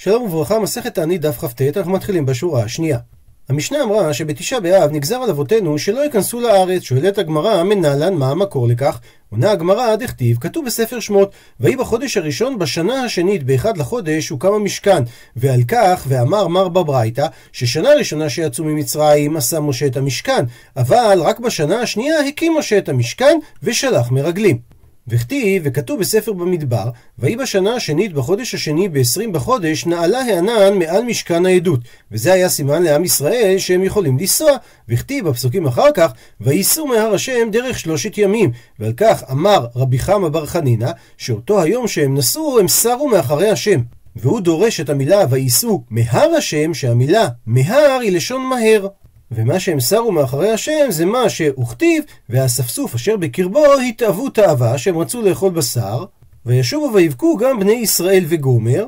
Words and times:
שלום 0.00 0.22
וברכה, 0.22 0.58
מסכת 0.58 0.94
תענית 0.94 1.20
דף 1.20 1.44
כ"ט, 1.44 1.76
אנחנו 1.76 1.92
מתחילים 1.92 2.26
בשורה 2.26 2.62
השנייה. 2.62 2.98
המשנה 3.48 3.82
אמרה 3.82 4.14
שבתשעה 4.14 4.60
באב 4.60 4.90
נגזר 4.92 5.16
על 5.16 5.30
אבותינו 5.30 5.78
שלא 5.78 6.00
ייכנסו 6.00 6.40
לארץ. 6.40 6.82
שואלת 6.82 7.18
הגמרא, 7.18 7.62
מנהלן, 7.62 8.14
מה 8.14 8.30
המקור 8.30 8.68
לכך? 8.68 9.00
עונה 9.30 9.50
הגמרא, 9.50 9.96
דכתיב, 9.96 10.38
כתוב 10.40 10.66
בספר 10.66 11.00
שמות, 11.00 11.32
ויהי 11.60 11.76
בחודש 11.76 12.16
הראשון 12.16 12.58
בשנה 12.58 13.04
השנית 13.04 13.42
באחד 13.42 13.76
לחודש 13.76 14.28
הוקם 14.28 14.52
המשכן, 14.52 15.02
ועל 15.36 15.62
כך, 15.68 16.04
ואמר 16.08 16.48
מר 16.48 16.68
בברייתא, 16.68 17.26
ששנה 17.52 17.90
ראשונה 17.92 18.30
שיצאו 18.30 18.64
ממצרים 18.64 19.36
עשה 19.36 19.60
משה 19.60 19.86
את 19.86 19.96
המשכן, 19.96 20.44
אבל 20.76 21.18
רק 21.22 21.40
בשנה 21.40 21.80
השנייה 21.80 22.20
הקים 22.20 22.58
משה 22.58 22.78
את 22.78 22.88
המשכן 22.88 23.38
ושלח 23.62 24.10
מרגלים. 24.10 24.77
וכתיב, 25.08 25.62
וכתוב 25.64 26.00
בספר 26.00 26.32
במדבר, 26.32 26.90
ויהי 27.18 27.36
בשנה 27.36 27.74
השנית 27.74 28.12
בחודש 28.12 28.54
השני 28.54 28.88
בעשרים 28.88 29.32
בחודש, 29.32 29.86
נעלה 29.86 30.18
הענן 30.18 30.78
מעל 30.78 31.04
משכן 31.04 31.46
העדות. 31.46 31.80
וזה 32.12 32.32
היה 32.32 32.48
סימן 32.48 32.82
לעם 32.82 33.04
ישראל 33.04 33.54
שהם 33.58 33.84
יכולים 33.84 34.18
לנסוע. 34.18 34.50
וכתיב 34.88 35.28
בפסוקים 35.28 35.66
אחר 35.66 35.92
כך, 35.94 36.12
וייסעו 36.40 36.86
מהר 36.86 37.14
השם 37.14 37.48
דרך 37.52 37.78
שלושת 37.78 38.18
ימים. 38.18 38.50
ועל 38.78 38.92
כך 38.96 39.24
אמר 39.30 39.66
רבי 39.76 39.98
חמא 39.98 40.28
בר 40.28 40.46
חנינא, 40.46 40.90
שאותו 41.16 41.60
היום 41.62 41.88
שהם 41.88 42.16
נסעו, 42.16 42.58
הם 42.58 42.68
סרו 42.68 43.08
מאחרי 43.08 43.50
השם. 43.50 43.80
והוא 44.16 44.40
דורש 44.40 44.80
את 44.80 44.88
המילה 44.88 45.24
וייסעו 45.30 45.84
מהר 45.90 46.30
השם, 46.38 46.74
שהמילה 46.74 47.28
מהר 47.46 47.98
היא 48.02 48.12
לשון 48.12 48.42
מהר. 48.42 48.86
ומה 49.32 49.60
שהם 49.60 49.80
סרו 49.80 50.12
מאחורי 50.12 50.50
השם 50.50 50.86
זה 50.88 51.04
מה 51.04 51.28
שהוכתיב, 51.28 52.04
והאספסוף 52.28 52.94
אשר 52.94 53.16
בקרבו 53.16 53.64
התאוו 53.88 54.28
תאווה, 54.28 54.78
שהם 54.78 54.98
רצו 54.98 55.22
לאכול 55.22 55.52
בשר, 55.52 56.04
וישובו 56.46 56.90
ויבכו 56.94 57.36
גם 57.36 57.60
בני 57.60 57.72
ישראל 57.72 58.24
וגומר, 58.28 58.86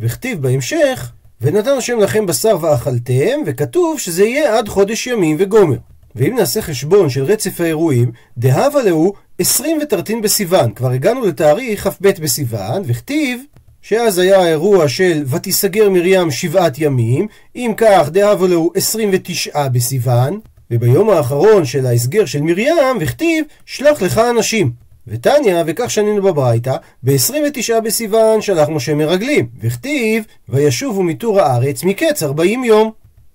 וכתיב 0.00 0.42
בהמשך, 0.42 1.12
ונתן 1.40 1.70
השם 1.78 1.98
לכם 1.98 2.26
בשר 2.26 2.58
ואכלתם, 2.60 3.40
וכתוב 3.46 3.98
שזה 3.98 4.24
יהיה 4.24 4.58
עד 4.58 4.68
חודש 4.68 5.06
ימים 5.06 5.36
וגומר. 5.40 5.76
ואם 6.16 6.36
נעשה 6.36 6.62
חשבון 6.62 7.10
של 7.10 7.24
רצף 7.24 7.60
האירועים, 7.60 8.12
דהבה 8.38 8.82
להו 8.82 9.12
עשרים 9.38 9.78
ותרתין 9.82 10.22
בסיוון. 10.22 10.74
כבר 10.74 10.90
הגענו 10.90 11.26
לתאריך 11.26 11.88
כ"ב 11.88 12.08
בסיוון, 12.22 12.82
וכתיב 12.86 13.42
שאז 13.84 14.18
היה 14.18 14.40
האירוע 14.40 14.88
של 14.88 15.24
ותיסגר 15.26 15.90
מרים 15.90 16.30
שבעת 16.30 16.78
ימים, 16.78 17.26
אם 17.56 17.72
כך 17.76 18.08
דאבו 18.10 18.46
לו 18.46 18.70
29 18.74 19.68
בסיוון, 19.68 20.40
וביום 20.70 21.10
האחרון 21.10 21.64
של 21.64 21.86
ההסגר 21.86 22.24
של 22.24 22.42
מרים, 22.42 22.76
וכתיב 23.00 23.44
שלח 23.66 24.02
לך 24.02 24.18
אנשים. 24.18 24.72
ותניא, 25.08 25.62
וכך 25.66 25.90
שנינו 25.90 26.22
בברייתא, 26.22 26.76
ב-29 27.02 27.80
בסיוון 27.84 28.42
שלח 28.42 28.68
משה 28.68 28.94
מרגלים, 28.94 29.48
וכתיב 29.60 30.24
וישובו 30.48 31.02
מטור 31.02 31.40
הארץ 31.40 31.84
מקץ 31.84 32.22
40 32.22 32.64
יום. 32.64 32.90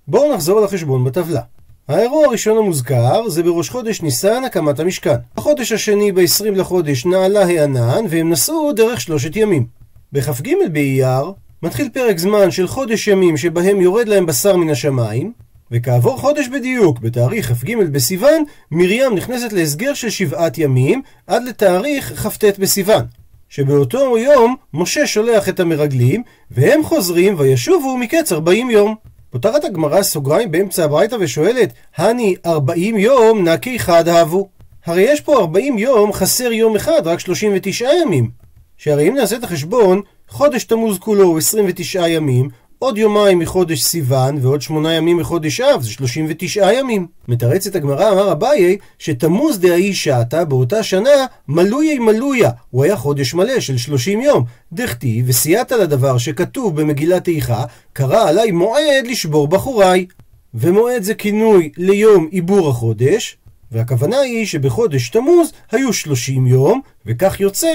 בואו 0.08 0.33
נחזור 0.33 0.61
לחשבון 0.61 1.03
בטבלה. 1.03 1.42
האירוע 1.88 2.25
הראשון 2.25 2.58
המוזכר 2.58 3.30
זה 3.30 3.44
בראש 3.44 3.70
חודש 3.70 4.02
ניסן 4.02 4.44
הקמת 4.44 4.80
המשכן. 4.80 5.16
החודש 5.38 5.72
השני 5.72 6.11
ב-20 6.11 6.52
לחודש 6.55 7.05
נעלה 7.05 7.45
הענן 7.45 8.05
והם 8.09 8.30
נסעו 8.30 8.72
דרך 8.73 9.02
שלושת 9.02 9.36
ימים. 9.36 9.78
בכ"ג 10.11 10.49
באייר 10.71 11.31
מתחיל 11.63 11.89
פרק 11.89 12.17
זמן 12.17 12.52
של 12.52 12.67
חודש 12.67 13.07
ימים 13.07 13.38
שבהם 13.38 13.81
יורד 13.81 14.07
להם 14.07 14.25
בשר 14.25 14.57
מן 14.57 14.69
השמיים, 14.69 15.33
וכעבור 15.71 16.17
חודש 16.17 16.47
בדיוק, 16.47 16.99
בתאריך 16.99 17.53
כ"ג 17.53 17.75
בסיוון, 17.91 18.43
מרים 18.71 19.15
נכנסת 19.15 19.53
להסגר 19.53 19.93
של 19.93 20.09
שבעת 20.09 20.57
ימים 20.57 21.02
עד 21.27 21.43
לתאריך 21.43 22.27
כ"ט 22.27 22.59
בסיוון. 22.59 23.05
שבאותו 23.49 24.17
יום 24.17 24.55
משה 24.73 25.07
שולח 25.07 25.49
את 25.49 25.59
המרגלים, 25.59 26.23
והם 26.52 26.83
חוזרים 26.83 27.35
וישובו 27.37 27.97
מקץ 27.97 28.31
ארבעים 28.31 28.69
יום. 28.69 28.95
פותחת 29.30 29.63
הגמרא 29.65 30.03
סוגריים 30.03 30.52
באמצע 30.52 30.83
הברייתא 30.83 31.17
ושואלת, 31.19 31.73
הני 31.97 32.35
ארבעים 32.45 32.97
יום 32.97 33.47
נקי 33.47 33.80
חד 33.80 34.07
אהבו. 34.07 34.49
הרי 34.86 35.02
יש 35.02 35.21
פה 35.21 35.39
ארבעים 35.39 35.77
יום, 35.77 36.14
חסר 36.14 36.52
יום 36.52 36.76
אחד, 36.76 37.02
רק 37.05 37.20
שלושים 37.20 37.52
ותשעה 37.55 38.02
ימים. 38.02 38.30
שהרי 38.79 39.09
אם 39.09 39.15
נעשה 39.15 39.35
את 39.35 39.43
החשבון, 39.43 40.01
חודש 40.29 40.63
תמוז 40.63 40.99
כולו 40.99 41.23
הוא 41.23 41.37
29 41.37 42.07
ימים, 42.07 42.49
עוד 42.79 42.97
יומיים 42.97 43.39
מחודש 43.39 43.81
סיוון 43.81 44.37
ועוד 44.41 44.61
שמונה 44.61 44.93
ימים 44.93 45.17
מחודש 45.17 45.61
אב, 45.61 45.81
זה 45.81 45.89
39 45.89 46.73
ימים. 46.73 47.07
מתרצת 47.27 47.75
הגמרא, 47.75 48.11
אמר 48.11 48.31
אביי, 48.31 48.77
שתמוז 48.99 49.59
דהאי 49.59 49.93
שעתה 49.93 50.45
באותה 50.45 50.83
שנה 50.83 51.25
מלויי 51.47 51.99
מלויה, 51.99 52.49
הוא 52.69 52.83
היה 52.83 52.97
חודש 52.97 53.33
מלא 53.33 53.59
של 53.59 53.77
30 53.77 54.21
יום. 54.21 54.43
דכתיב 54.73 55.25
וסייעת 55.27 55.71
לדבר 55.71 56.17
שכתוב 56.17 56.81
במגילת 56.81 57.27
איכה, 57.27 57.63
קרא 57.93 58.29
עליי 58.29 58.51
מועד 58.51 59.07
לשבור 59.07 59.47
בחוריי. 59.47 60.05
ומועד 60.53 61.03
זה 61.03 61.13
כינוי 61.13 61.71
ליום 61.77 62.27
עיבור 62.31 62.69
החודש, 62.69 63.37
והכוונה 63.71 64.19
היא 64.19 64.45
שבחודש 64.45 65.09
תמוז 65.09 65.51
היו 65.71 65.93
30 65.93 66.47
יום, 66.47 66.81
וכך 67.05 67.39
יוצא 67.39 67.69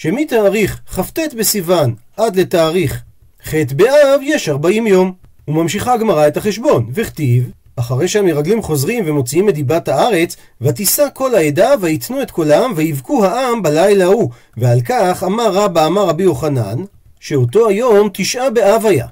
שמתאריך 0.00 0.80
כ"ט 0.94 1.18
בסיוון 1.38 1.94
עד 2.16 2.36
לתאריך 2.36 3.02
ח' 3.48 3.54
באב 3.76 4.20
יש 4.22 4.48
40 4.48 4.86
יום. 4.86 5.12
וממשיכה 5.48 5.92
הגמרא 5.92 6.28
את 6.28 6.36
החשבון, 6.36 6.90
וכתיב, 6.94 7.50
אחרי 7.76 8.08
שהמרגלים 8.08 8.62
חוזרים 8.62 9.04
ומוציאים 9.06 9.48
את 9.48 9.54
דיבת 9.54 9.88
הארץ, 9.88 10.36
ותישא 10.60 11.06
כל 11.14 11.34
העדה 11.34 11.74
ויתנו 11.80 12.22
את 12.22 12.30
קולם 12.30 12.72
ויבכו 12.76 13.24
העם 13.24 13.62
בלילה 13.62 14.04
ההוא. 14.04 14.30
ועל 14.56 14.80
כך 14.80 15.24
אמר 15.26 15.52
רבא 15.52 15.86
אמר 15.86 16.06
רבי 16.08 16.22
יוחנן, 16.22 16.84
שאותו 17.20 17.68
היום 17.68 18.08
תשעה 18.12 18.50
באב 18.50 18.86
היה. 18.86 19.06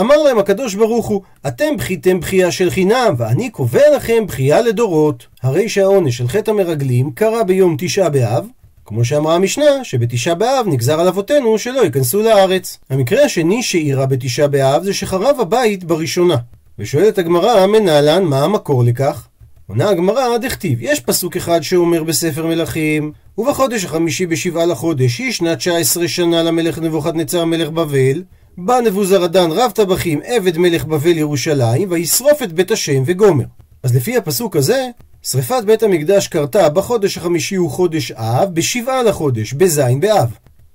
אמר 0.00 0.16
להם 0.16 0.38
הקדוש 0.38 0.74
ברוך 0.74 1.06
הוא, 1.06 1.22
אתם 1.46 1.76
בכיתם 1.76 2.20
בכייה 2.20 2.50
של 2.50 2.70
חינם, 2.70 3.14
ואני 3.16 3.50
קובע 3.50 3.96
לכם 3.96 4.26
בכייה 4.26 4.60
לדורות. 4.60 5.26
הרי 5.42 5.68
שהעונש 5.68 6.18
של 6.18 6.28
חטא 6.28 6.50
המרגלים 6.50 7.10
קרה 7.10 7.44
ביום 7.44 7.76
תשעה 7.78 8.10
באב, 8.10 8.46
כמו 8.88 9.04
שאמרה 9.04 9.34
המשנה, 9.34 9.84
שבתשעה 9.84 10.34
באב 10.34 10.66
נגזר 10.68 11.00
על 11.00 11.08
אבותינו 11.08 11.58
שלא 11.58 11.80
ייכנסו 11.80 12.22
לארץ. 12.22 12.78
המקרה 12.90 13.24
השני 13.24 13.62
שאירע 13.62 14.06
בתשעה 14.06 14.48
באב 14.48 14.82
זה 14.82 14.94
שחרב 14.94 15.40
הבית 15.40 15.84
בראשונה. 15.84 16.36
ושואלת 16.78 17.18
הגמרא, 17.18 17.66
מנהלן, 17.66 18.24
מה 18.24 18.44
המקור 18.44 18.84
לכך? 18.84 19.26
עונה 19.66 19.88
הגמרא, 19.88 20.38
דכתיב, 20.38 20.78
יש 20.82 21.00
פסוק 21.00 21.36
אחד 21.36 21.60
שאומר 21.60 22.04
בספר 22.04 22.46
מלכים, 22.46 23.12
ובחודש 23.38 23.84
החמישי 23.84 24.26
בשבעה 24.26 24.66
לחודש, 24.66 25.18
היא 25.18 25.32
שנת 25.32 25.58
19 25.58 26.08
שנה 26.08 26.42
למלך 26.42 26.78
נבוכדנצר 26.78 27.44
מלך 27.44 27.68
בבל, 27.68 28.22
בא 28.58 28.80
נבוזרדן 28.80 29.50
רב 29.50 29.70
טבחים 29.70 30.20
עבד 30.24 30.58
מלך 30.58 30.84
בבל 30.84 31.18
ירושלים, 31.18 31.88
וישרוף 31.90 32.42
את 32.42 32.52
בית 32.52 32.70
השם 32.70 33.02
וגומר. 33.06 33.44
אז 33.82 33.96
לפי 33.96 34.16
הפסוק 34.16 34.56
הזה, 34.56 34.88
שריפת 35.22 35.62
בית 35.66 35.82
המקדש 35.82 36.28
קרתה 36.28 36.68
בחודש 36.68 37.16
החמישי 37.16 37.54
הוא 37.54 37.70
חודש 37.70 38.12
אב, 38.12 38.54
בשבעה 38.54 39.02
לחודש, 39.02 39.52
בזין 39.52 40.00
באב. 40.00 40.28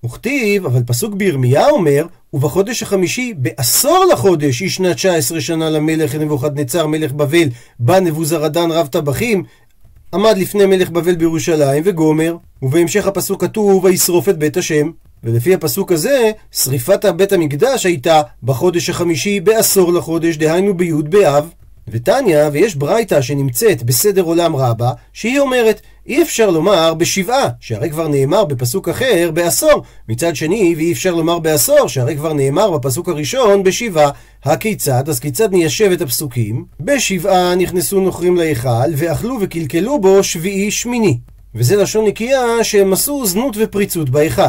וכתיב, 0.06 0.66
אבל 0.66 0.82
פסוק 0.86 1.14
בירמיה 1.14 1.70
אומר, 1.70 2.06
ובחודש 2.34 2.84
החמישי, 2.84 3.34
בעשור 3.38 4.06
לחודש, 4.14 4.60
היא 4.60 4.70
שנת 4.70 4.96
19 4.96 5.42
שנה 5.42 5.70
למלך 5.70 6.16
נבוכדנצר 6.16 6.88
מלך 6.88 7.12
בבל, 7.12 7.48
בא 7.80 8.00
נבוזרדן 8.00 8.72
רב 8.72 8.88
טבחים, 8.88 9.44
עמד 10.14 10.38
לפני 10.38 10.66
מלך 10.66 10.90
בבל 10.90 11.16
בירושלים 11.16 11.84
וגומר, 11.86 12.38
ובהמשך 12.62 13.08
הפסוק 13.08 13.42
כתוב, 13.42 13.84
וישרוף 13.84 14.30
את 14.30 14.38
בית 14.38 14.58
השם. 14.58 14.92
ולפי 15.24 15.54
הפסוק 15.54 15.92
הזה, 15.92 16.32
שריפת 16.52 17.06
בית 17.06 17.34
המקדש 17.34 17.86
הייתה 17.86 18.22
בחודש 18.44 18.90
החמישי 18.90 19.40
בעשור 19.40 19.94
לחודש, 19.94 20.38
דהיינו 20.38 20.78
בי' 20.78 20.92
באב. 20.94 21.50
ותניא, 21.88 22.38
ויש 22.52 22.76
ברייתא 22.76 23.22
שנמצאת 23.22 23.84
בסדר 23.84 24.22
עולם 24.22 24.56
רבה, 24.56 24.92
שהיא 25.14 25.40
אומרת, 25.40 25.82
אי 26.08 26.22
אפשר 26.22 26.50
לומר 26.50 26.94
בשבעה, 26.94 27.50
שהרי 27.60 27.90
כבר 27.90 28.08
נאמר 28.08 28.46
בפסוק 28.46 28.90
אחר 28.90 29.32
בעשור. 29.34 29.84
מצד 30.10 30.36
שני, 30.36 30.74
ואי 30.78 30.92
אפשר 30.92 31.16
לומר 31.16 31.40
בעשור, 31.40 31.88
שהרי 31.88 32.16
כבר 32.16 32.34
נאמר 32.34 32.72
בפסוק 32.72 33.10
הראשון 33.10 33.64
בשבעה. 33.64 34.10
הכיצד? 34.44 35.10
אז 35.10 35.20
כיצד 35.20 35.52
ניישב 35.52 35.92
את 35.94 36.02
הפסוקים? 36.02 36.66
בשבעה 36.80 37.56
נכנסו 37.56 38.02
נוכרים 38.02 38.38
להיכל, 38.38 38.94
ואכלו 38.98 39.38
וקלקלו 39.42 40.00
בו 40.00 40.24
שביעי 40.24 40.72
שמיני. 40.72 41.18
וזה 41.56 41.76
לשון 41.76 42.06
נקייה 42.06 42.64
שהם 42.64 42.94
עשו 42.94 43.26
זנות 43.26 43.56
ופריצות 43.60 44.10
בהיכל. 44.10 44.42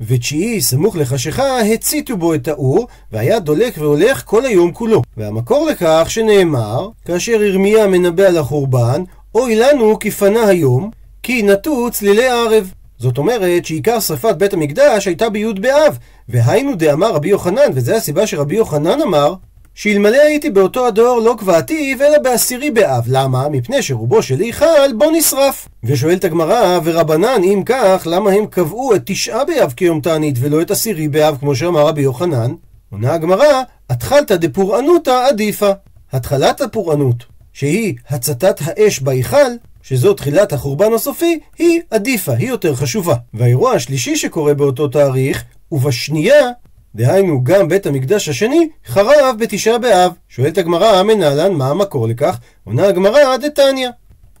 ותשיעי, 0.00 0.60
סמוך 0.60 0.96
לחשיכה, 0.96 1.60
הציתו 1.60 2.16
בו 2.16 2.34
את 2.34 2.48
האור, 2.48 2.86
והיה 3.12 3.38
דולק 3.38 3.74
והולך 3.78 4.22
כל 4.24 4.46
היום 4.46 4.72
כולו. 4.72 5.02
והמקור 5.16 5.66
לכך 5.70 6.06
שנאמר, 6.08 6.88
כאשר 7.04 7.42
ירמיה 7.42 7.86
מנבא 7.86 8.22
על 8.22 8.38
החורבן, 8.38 9.02
אוי 9.34 9.56
לנו 9.56 9.98
כי 9.98 10.10
פנה 10.10 10.46
היום, 10.46 10.90
כי 11.22 11.42
נטו 11.42 11.90
צלילי 11.90 12.26
הערב. 12.26 12.72
זאת 12.98 13.18
אומרת 13.18 13.64
שעיקר 13.66 14.00
שרפת 14.00 14.34
בית 14.36 14.54
המקדש 14.54 15.06
הייתה 15.06 15.28
בי' 15.28 15.52
באב, 15.52 15.98
והיינו 16.28 16.74
דאמר 16.74 17.12
רבי 17.12 17.28
יוחנן, 17.28 17.70
וזו 17.74 17.94
הסיבה 17.94 18.26
שרבי 18.26 18.56
יוחנן 18.56 19.00
אמר, 19.02 19.34
שאלמלא 19.76 20.16
הייתי 20.16 20.50
באותו 20.50 20.86
הדור 20.86 21.20
לא 21.20 21.34
קבעתיו, 21.38 22.02
אלא 22.02 22.18
בעשירי 22.18 22.70
באב. 22.70 23.04
למה? 23.06 23.48
מפני 23.48 23.82
שרובו 23.82 24.22
של 24.22 24.40
היכל 24.40 24.92
בו 24.98 25.10
נשרף. 25.10 25.68
ושואלת 25.84 26.24
הגמרא, 26.24 26.78
ורבנן, 26.84 27.40
אם 27.44 27.62
כך, 27.66 28.06
למה 28.10 28.30
הם 28.30 28.46
קבעו 28.46 28.94
את 28.94 29.02
תשעה 29.04 29.44
באב 29.44 29.72
כיום 29.76 30.00
תענית, 30.00 30.36
ולא 30.40 30.62
את 30.62 30.70
עשירי 30.70 31.08
באב, 31.08 31.36
כמו 31.40 31.56
שאמר 31.56 31.86
רבי 31.86 32.02
יוחנן? 32.02 32.54
עונה 32.92 33.14
הגמרא, 33.14 33.62
התחלתא 33.90 34.36
דפורענותא 34.36 35.26
עדיפה. 35.28 35.70
התחלת 36.12 36.60
הפורענות, 36.60 37.24
שהיא 37.52 37.94
הצתת 38.08 38.56
האש 38.60 39.00
בהיכל, 39.00 39.50
שזו 39.82 40.14
תחילת 40.14 40.52
החורבן 40.52 40.92
הסופי, 40.92 41.38
היא 41.58 41.80
עדיפה, 41.90 42.32
היא 42.32 42.48
יותר 42.48 42.74
חשובה. 42.74 43.14
והאירוע 43.34 43.72
השלישי 43.72 44.16
שקורה 44.16 44.54
באותו 44.54 44.88
תאריך, 44.88 45.44
ובשנייה, 45.72 46.50
דהיינו 46.96 47.44
גם 47.44 47.68
בית 47.68 47.86
המקדש 47.86 48.28
השני, 48.28 48.68
חרב 48.86 49.36
בתשעה 49.38 49.78
באב. 49.78 50.12
שואלת 50.28 50.58
הגמרא, 50.58 51.02
מנהלן, 51.02 51.52
מה 51.52 51.68
המקור 51.68 52.08
לכך? 52.08 52.38
עונה 52.64 52.86
הגמרא, 52.86 53.36
דתניא. 53.36 53.88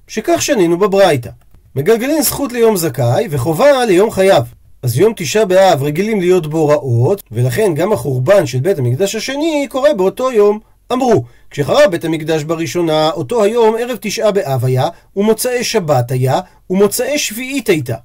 שכך 0.08 0.42
שנינו 0.42 0.78
בברייתא. 0.78 1.30
מגלגלים 1.74 2.22
זכות 2.22 2.52
ליום 2.52 2.76
זכאי 2.76 3.26
וחובה 3.30 3.84
ליום 3.84 4.10
חייב. 4.10 4.44
אז 4.82 4.98
יום 4.98 5.12
תשעה 5.16 5.44
באב 5.44 5.82
רגילים 5.82 6.20
להיות 6.20 6.46
בו 6.46 6.68
רעות, 6.68 7.22
ולכן 7.32 7.74
גם 7.74 7.92
החורבן 7.92 8.46
של 8.46 8.60
בית 8.60 8.78
המקדש 8.78 9.14
השני 9.14 9.66
קורה 9.70 9.94
באותו 9.94 10.32
יום. 10.32 10.58
אמרו, 10.92 11.24
כשחרב 11.50 11.90
בית 11.90 12.04
המקדש 12.04 12.42
בראשונה, 12.42 13.10
אותו 13.10 13.42
היום 13.42 13.76
ערב 13.80 13.98
תשעה 14.00 14.30
באב 14.30 14.64
היה, 14.64 14.88
ומוצאי 15.16 15.64
שבת 15.64 16.10
היה, 16.10 16.40
ומוצאי 16.70 17.18
שביעית 17.18 17.68
הייתה. 17.68 17.96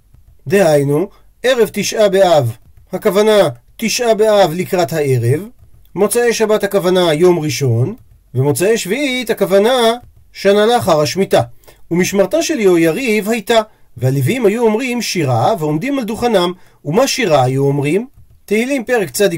דהיינו, 0.47 1.07
ערב 1.43 1.69
תשעה 1.73 2.09
באב, 2.09 2.55
הכוונה 2.93 3.49
תשעה 3.83 4.13
באב 4.13 4.51
לקראת 4.53 4.93
הערב, 4.93 5.47
מוצאי 5.95 6.33
שבת 6.33 6.63
הכוונה 6.63 7.13
יום 7.13 7.39
ראשון, 7.39 7.95
ומוצאי 8.35 8.77
שביעית 8.77 9.29
הכוונה 9.29 9.93
שנה 10.33 10.65
לאחר 10.65 11.01
השמיטה. 11.01 11.41
ומשמרתה 11.91 12.41
של 12.41 12.59
יהויריב 12.59 13.29
הייתה, 13.29 13.61
והלוויים 13.97 14.45
היו 14.45 14.63
אומרים 14.63 15.01
שירה 15.01 15.55
ועומדים 15.59 15.99
על 15.99 16.05
דוכנם, 16.05 16.53
ומה 16.85 17.07
שירה 17.07 17.43
היו 17.43 17.63
אומרים? 17.63 18.07
תהילים 18.45 18.83
פרק 18.83 19.09
צ"ד 19.09 19.35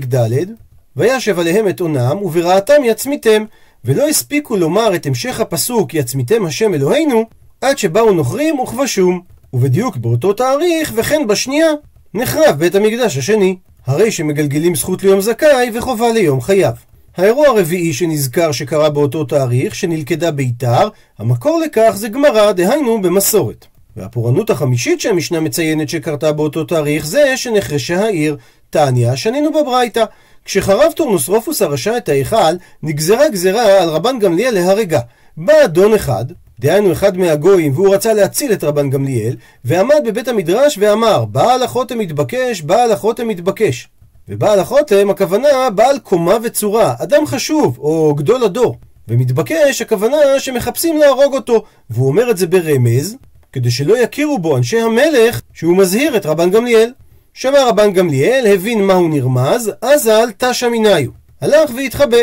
וישב 0.96 1.40
עליהם 1.40 1.68
את 1.68 1.82
אונם, 1.82 2.18
וברעתם 2.22 2.84
יצמיתם, 2.84 3.46
ולא 3.86 4.08
הספיקו 4.08 4.58
לומר 4.58 4.96
את 4.96 5.06
המשך 5.06 5.40
הפסוק 5.40 5.94
יצמיתם 5.94 6.46
השם 6.46 6.74
אלוהינו, 6.74 7.26
עד 7.62 7.78
שבאו 7.78 8.12
נוכרים 8.12 8.60
וכבשום. 8.60 9.22
ובדיוק 9.54 9.98
באותו 9.98 10.34
תאריך, 10.34 10.94
וכן 10.96 11.28
בשנייה, 11.28 11.72
נחרב 12.14 12.56
בית 12.60 12.76
המקדש 12.76 13.18
השני. 13.18 13.58
הרי 13.86 14.12
שמגלגלים 14.12 14.76
זכות 14.76 15.04
ליום 15.04 15.22
זכאי 15.22 15.72
וחובה 15.74 16.12
ליום 16.12 16.42
חייו. 16.42 16.74
האירוע 17.18 17.48
הרביעי 17.48 17.94
שנזכר 17.94 18.52
שקרה 18.52 18.90
באותו 18.90 19.24
תאריך, 19.24 19.76
שנלכדה 19.76 20.32
ביתר, 20.32 20.90
המקור 21.20 21.62
לכך 21.66 21.92
זה 21.96 22.10
גמרא, 22.10 22.52
דהיינו 22.52 23.02
במסורת. 23.02 23.66
והפורענות 23.98 24.50
החמישית 24.50 25.02
שהמשנה 25.02 25.40
מציינת 25.40 25.90
שקרתה 25.90 26.32
באותו 26.32 26.64
תאריך 26.64 27.06
זה 27.06 27.38
שנחרשה 27.38 28.06
העיר. 28.06 28.38
תניא, 28.70 29.16
שנינו 29.16 29.52
בברייתא. 29.54 30.04
כשחרב 30.46 30.92
טורנוס 30.96 31.30
הרשע 31.62 31.98
את 31.98 32.10
ההיכל, 32.10 32.56
נגזרה 32.84 33.30
גזרה 33.30 33.82
על 33.82 33.90
רבן 33.90 34.20
גמליאל 34.20 34.54
להרגה. 34.54 35.00
בא 35.38 35.54
אדון 35.66 35.94
אחד, 35.94 36.26
דהיינו 36.64 36.92
אחד 36.92 37.18
מהגויים, 37.18 37.72
והוא 37.76 37.96
רצה 37.96 38.14
להציל 38.14 38.54
את 38.54 38.64
רבן 38.64 38.90
גמליאל, 38.90 39.36
ועמד 39.66 40.02
בבית 40.06 40.28
המדרש 40.28 40.78
ואמר, 40.82 41.26
בעל 41.26 41.64
החותם 41.64 41.98
מתבקש, 41.98 42.62
בעל 42.62 42.92
החותם 42.92 43.28
מתבקש. 43.28 43.88
ובעל 44.30 44.60
החותם, 44.60 45.10
הכוונה 45.10 45.70
בעל 45.70 46.00
קומה 46.00 46.38
וצורה, 46.44 46.94
אדם 47.00 47.26
חשוב, 47.26 47.78
או 47.80 48.16
גדול 48.16 48.44
הדור. 48.44 48.78
ומתבקש, 49.08 49.82
הכוונה 49.82 50.18
שמחפשים 50.40 50.98
להרוג 50.98 51.34
אותו, 51.34 51.64
והוא 51.90 52.08
אומר 52.08 52.32
את 52.32 52.38
זה 52.38 52.48
ברמז, 52.48 53.16
כדי 53.52 53.72
שלא 53.72 53.98
יכירו 53.98 54.40
בו 54.40 54.58
אנשי 54.58 54.80
המלך, 54.80 55.42
שהוא 55.54 55.78
מזהיר 55.78 56.18
את 56.18 56.26
רבן 56.26 56.52
גמליאל. 56.52 56.92
שמע 57.34 57.64
רבן 57.70 57.94
גמליאל, 57.94 58.54
הבין 58.54 58.84
מהו 58.84 59.08
נרמז, 59.08 59.72
אזל 59.82 60.32
תשא 60.38 60.66
מניו. 60.66 61.12
הלך 61.42 61.72
והתחבא. 61.76 62.18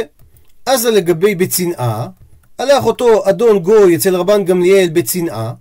אזל 0.67 0.91
לגבי 0.91 1.35
בצנעה, 1.35 2.07
הלך 2.61 2.85
אותו 2.85 3.29
אדון 3.29 3.59
גוי 3.59 3.97
אצל 3.97 4.17
רבן 4.17 4.45
גמליאל 4.45 4.89
בצנעה, 4.89 5.53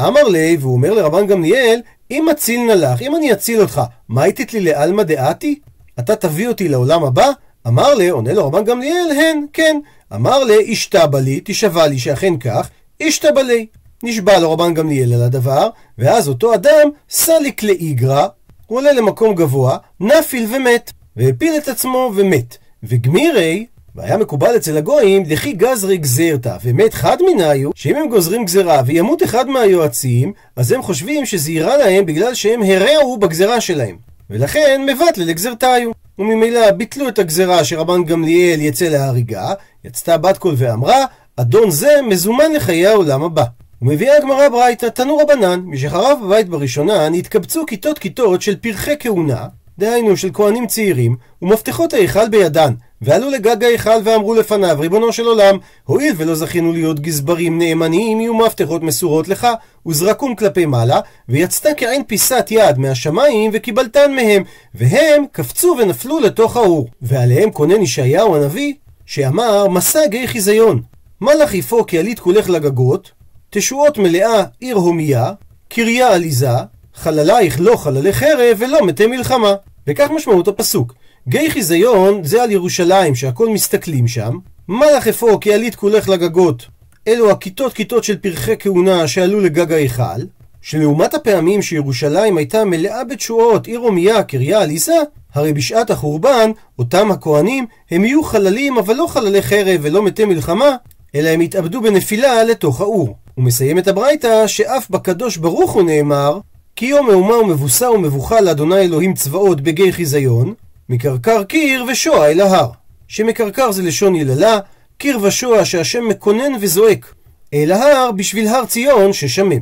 אמר 0.00 0.22
לי, 0.22 0.56
והוא 0.60 0.72
אומר 0.72 0.94
לרבן 0.94 1.26
גמליאל, 1.26 1.80
אם 2.10 2.28
אציל 2.28 2.60
נא 2.60 2.72
לך, 2.72 3.02
אם 3.02 3.16
אני 3.16 3.32
אציל 3.32 3.60
אותך, 3.60 3.80
מה 4.08 4.22
הייתית 4.22 4.52
לי 4.52 4.60
לעלמא 4.60 5.02
דעתי? 5.02 5.58
אתה 5.98 6.16
תביא 6.16 6.48
אותי 6.48 6.68
לעולם 6.68 7.04
הבא? 7.04 7.30
אמר 7.66 7.94
לי, 7.94 8.08
עונה 8.08 8.32
לו 8.32 8.46
רבן 8.46 8.64
גמליאל, 8.64 9.10
הן, 9.10 9.44
כן. 9.52 9.80
אמר 10.14 10.44
לי, 10.44 10.72
אשתבא 10.72 11.18
לי, 11.18 11.40
תשבע 11.44 11.86
לי 11.86 11.98
שאכן 11.98 12.38
כך, 12.38 12.70
אשתבא 13.02 13.40
לי. 13.40 13.66
נשבע 14.02 14.38
לו 14.38 14.52
רבן 14.52 14.74
גמליאל 14.74 15.12
על 15.12 15.22
הדבר, 15.22 15.68
ואז 15.98 16.28
אותו 16.28 16.54
אדם 16.54 16.88
סליק 17.10 17.62
לאיגרא, 17.62 18.26
הוא 18.66 18.78
עולה 18.78 18.92
למקום 18.92 19.34
גבוה, 19.34 19.76
נפיל 20.00 20.46
ומת, 20.54 20.92
והפיל 21.16 21.52
את 21.56 21.68
עצמו 21.68 22.12
ומת. 22.16 22.56
וגמירי, 22.82 23.66
והיה 23.94 24.16
מקובל 24.16 24.56
אצל 24.56 24.76
הגויים, 24.76 25.24
דכי 25.24 25.52
גזרי 25.52 25.96
גזרתא, 25.96 26.56
ומת 26.64 26.94
חד 26.94 27.16
מניו, 27.22 27.70
שאם 27.74 27.96
הם 27.96 28.08
גוזרים 28.08 28.44
גזרה 28.44 28.82
וימות 28.86 29.22
אחד 29.22 29.48
מהיועצים, 29.48 30.32
אז 30.56 30.72
הם 30.72 30.82
חושבים 30.82 31.26
שזה 31.26 31.50
יירע 31.50 31.76
להם 31.76 32.06
בגלל 32.06 32.34
שהם 32.34 32.62
הרעו 32.62 33.18
בגזרה 33.18 33.60
שלהם. 33.60 33.96
ולכן 34.30 34.86
מבטלה 34.88 35.24
לגזרתיו. 35.24 35.90
וממילא 36.18 36.70
ביטלו 36.70 37.08
את 37.08 37.18
הגזרה 37.18 37.64
שרבן 37.64 38.04
גמליאל 38.04 38.60
יצא 38.60 38.84
להריגה, 38.84 39.52
יצתה 39.84 40.18
בת 40.18 40.38
קול 40.38 40.54
ואמרה, 40.56 41.04
אדון 41.36 41.70
זה 41.70 42.00
מזומן 42.08 42.52
לחיי 42.56 42.86
העולם 42.86 43.22
הבא. 43.22 43.44
ומביאה 43.82 44.16
הגמרא 44.16 44.48
ברייתא, 44.48 44.86
תנו 44.86 45.16
רבנן, 45.16 45.60
משחרב 45.64 46.18
בבית 46.24 46.48
בראשונה 46.48 47.08
נתקבצו 47.08 47.66
כיתות 47.66 47.98
כיתות 47.98 48.42
של 48.42 48.56
פרחי 48.56 48.94
כהונה, 49.00 49.46
דהיינו 49.78 50.16
של 50.16 50.30
כהנים 50.32 50.66
צעירים, 50.66 51.16
ומפתחות 51.42 51.92
ההיכל 51.92 52.28
בידן, 52.28 52.72
ועלו 53.02 53.30
לגג 53.30 53.64
ההיכל 53.64 54.00
ואמרו 54.04 54.34
לפניו, 54.34 54.76
ריבונו 54.80 55.12
של 55.12 55.26
עולם, 55.26 55.58
הואיל 55.84 56.14
ולא 56.16 56.34
זכינו 56.34 56.72
להיות 56.72 57.00
גזברים 57.00 57.58
נאמנים, 57.58 58.20
יהיו 58.20 58.34
מפתחות 58.34 58.82
מסורות 58.82 59.28
לך, 59.28 59.48
וזרקום 59.86 60.34
כלפי 60.34 60.66
מעלה, 60.66 61.00
ויצתה 61.28 61.68
כעין 61.76 62.04
פיסת 62.04 62.46
יד 62.50 62.78
מהשמיים, 62.78 63.50
וקיבלתן 63.54 64.12
מהם, 64.14 64.42
והם 64.74 65.24
קפצו 65.32 65.76
ונפלו 65.78 66.20
לתוך 66.20 66.56
האור. 66.56 66.88
ועליהם 67.02 67.50
כונן 67.50 67.82
ישעיהו 67.82 68.36
הנביא, 68.36 68.74
שאמר, 69.06 69.68
מסע 69.68 70.06
גיא 70.06 70.26
חיזיון. 70.26 70.82
מה 71.20 71.34
לך 71.34 71.54
יפו 71.54 71.86
כי 71.86 71.98
עלית 71.98 72.20
כולך 72.20 72.50
לגגות, 72.50 73.10
תשועות 73.50 73.98
מלאה 73.98 74.44
עיר 74.60 74.76
הומיה, 74.76 75.32
קריה 75.68 76.14
עליזה, 76.14 76.50
חללייך 76.94 77.60
לא 77.60 77.76
חללי 77.76 78.12
חרב 78.12 78.56
ולא 78.58 78.86
מתי 78.86 79.06
מלחמה. 79.06 79.54
וכך 79.86 80.10
משמעות 80.10 80.48
הפסוק. 80.48 80.94
גיא 81.28 81.50
חיזיון 81.50 82.24
זה 82.24 82.42
על 82.42 82.50
ירושלים 82.50 83.14
שהכל 83.14 83.48
מסתכלים 83.48 84.08
שם. 84.08 84.38
מלאך 84.68 85.08
אפוא 85.08 85.40
כי 85.40 85.54
עלית 85.54 85.74
כולך 85.74 86.08
לגגות. 86.08 86.66
אלו 87.08 87.30
הכיתות 87.30 87.72
כיתות 87.72 88.04
של 88.04 88.16
פרחי 88.16 88.54
כהונה 88.58 89.08
שעלו 89.08 89.40
לגג 89.40 89.72
ההיכל. 89.72 90.22
שלעומת 90.62 91.14
הפעמים 91.14 91.62
שירושלים 91.62 92.36
הייתה 92.36 92.64
מלאה 92.64 93.04
בתשועות, 93.04 93.66
עיר 93.66 93.78
הומיה, 93.78 94.22
קריה 94.22 94.60
עליזה, 94.60 94.96
הרי 95.34 95.52
בשעת 95.52 95.90
החורבן, 95.90 96.50
אותם 96.78 97.10
הכהנים, 97.10 97.66
הם 97.90 98.04
יהיו 98.04 98.22
חללים, 98.22 98.78
אבל 98.78 98.94
לא 98.94 99.06
חללי 99.06 99.42
חרב 99.42 99.80
ולא 99.82 100.02
מתי 100.02 100.24
מלחמה, 100.24 100.76
אלא 101.14 101.28
הם 101.28 101.40
יתאבדו 101.40 101.80
בנפילה 101.80 102.44
לתוך 102.44 102.80
האור. 102.80 103.16
הוא 103.34 103.44
מסיים 103.44 103.78
את 103.78 103.88
הברייתא 103.88 104.46
שאף 104.46 104.90
בקדוש 104.90 105.36
ברוך 105.36 105.72
הוא 105.72 105.82
נאמר 105.82 106.38
כי 106.76 106.86
יום 106.86 107.06
מהומה 107.06 107.34
ומבוסה 107.34 107.90
ומבוכה 107.90 108.40
לאדוני 108.40 108.80
אלוהים 108.80 109.14
צבאות 109.14 109.60
בגיא 109.60 109.92
חיזיון 109.92 110.54
מקרקר 110.90 111.44
קיר 111.44 111.84
ושועה 111.88 112.30
אל 112.30 112.40
ההר. 112.40 112.70
שמקרקר 113.08 113.72
זה 113.72 113.82
לשון 113.82 114.14
יללה 114.14 114.58
קיר 114.98 115.18
ושועה 115.22 115.64
שהשם 115.64 116.08
מקונן 116.08 116.52
וזועק 116.60 117.14
אל 117.54 117.72
ההר 117.72 118.12
בשביל 118.12 118.48
הר 118.48 118.66
ציון 118.66 119.12
ששמם 119.12 119.60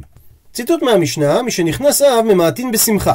ציטוט 0.52 0.82
מהמשנה 0.82 1.42
משנכנס 1.42 2.02
אב 2.02 2.24
ממעטין 2.24 2.70
בשמחה. 2.72 3.14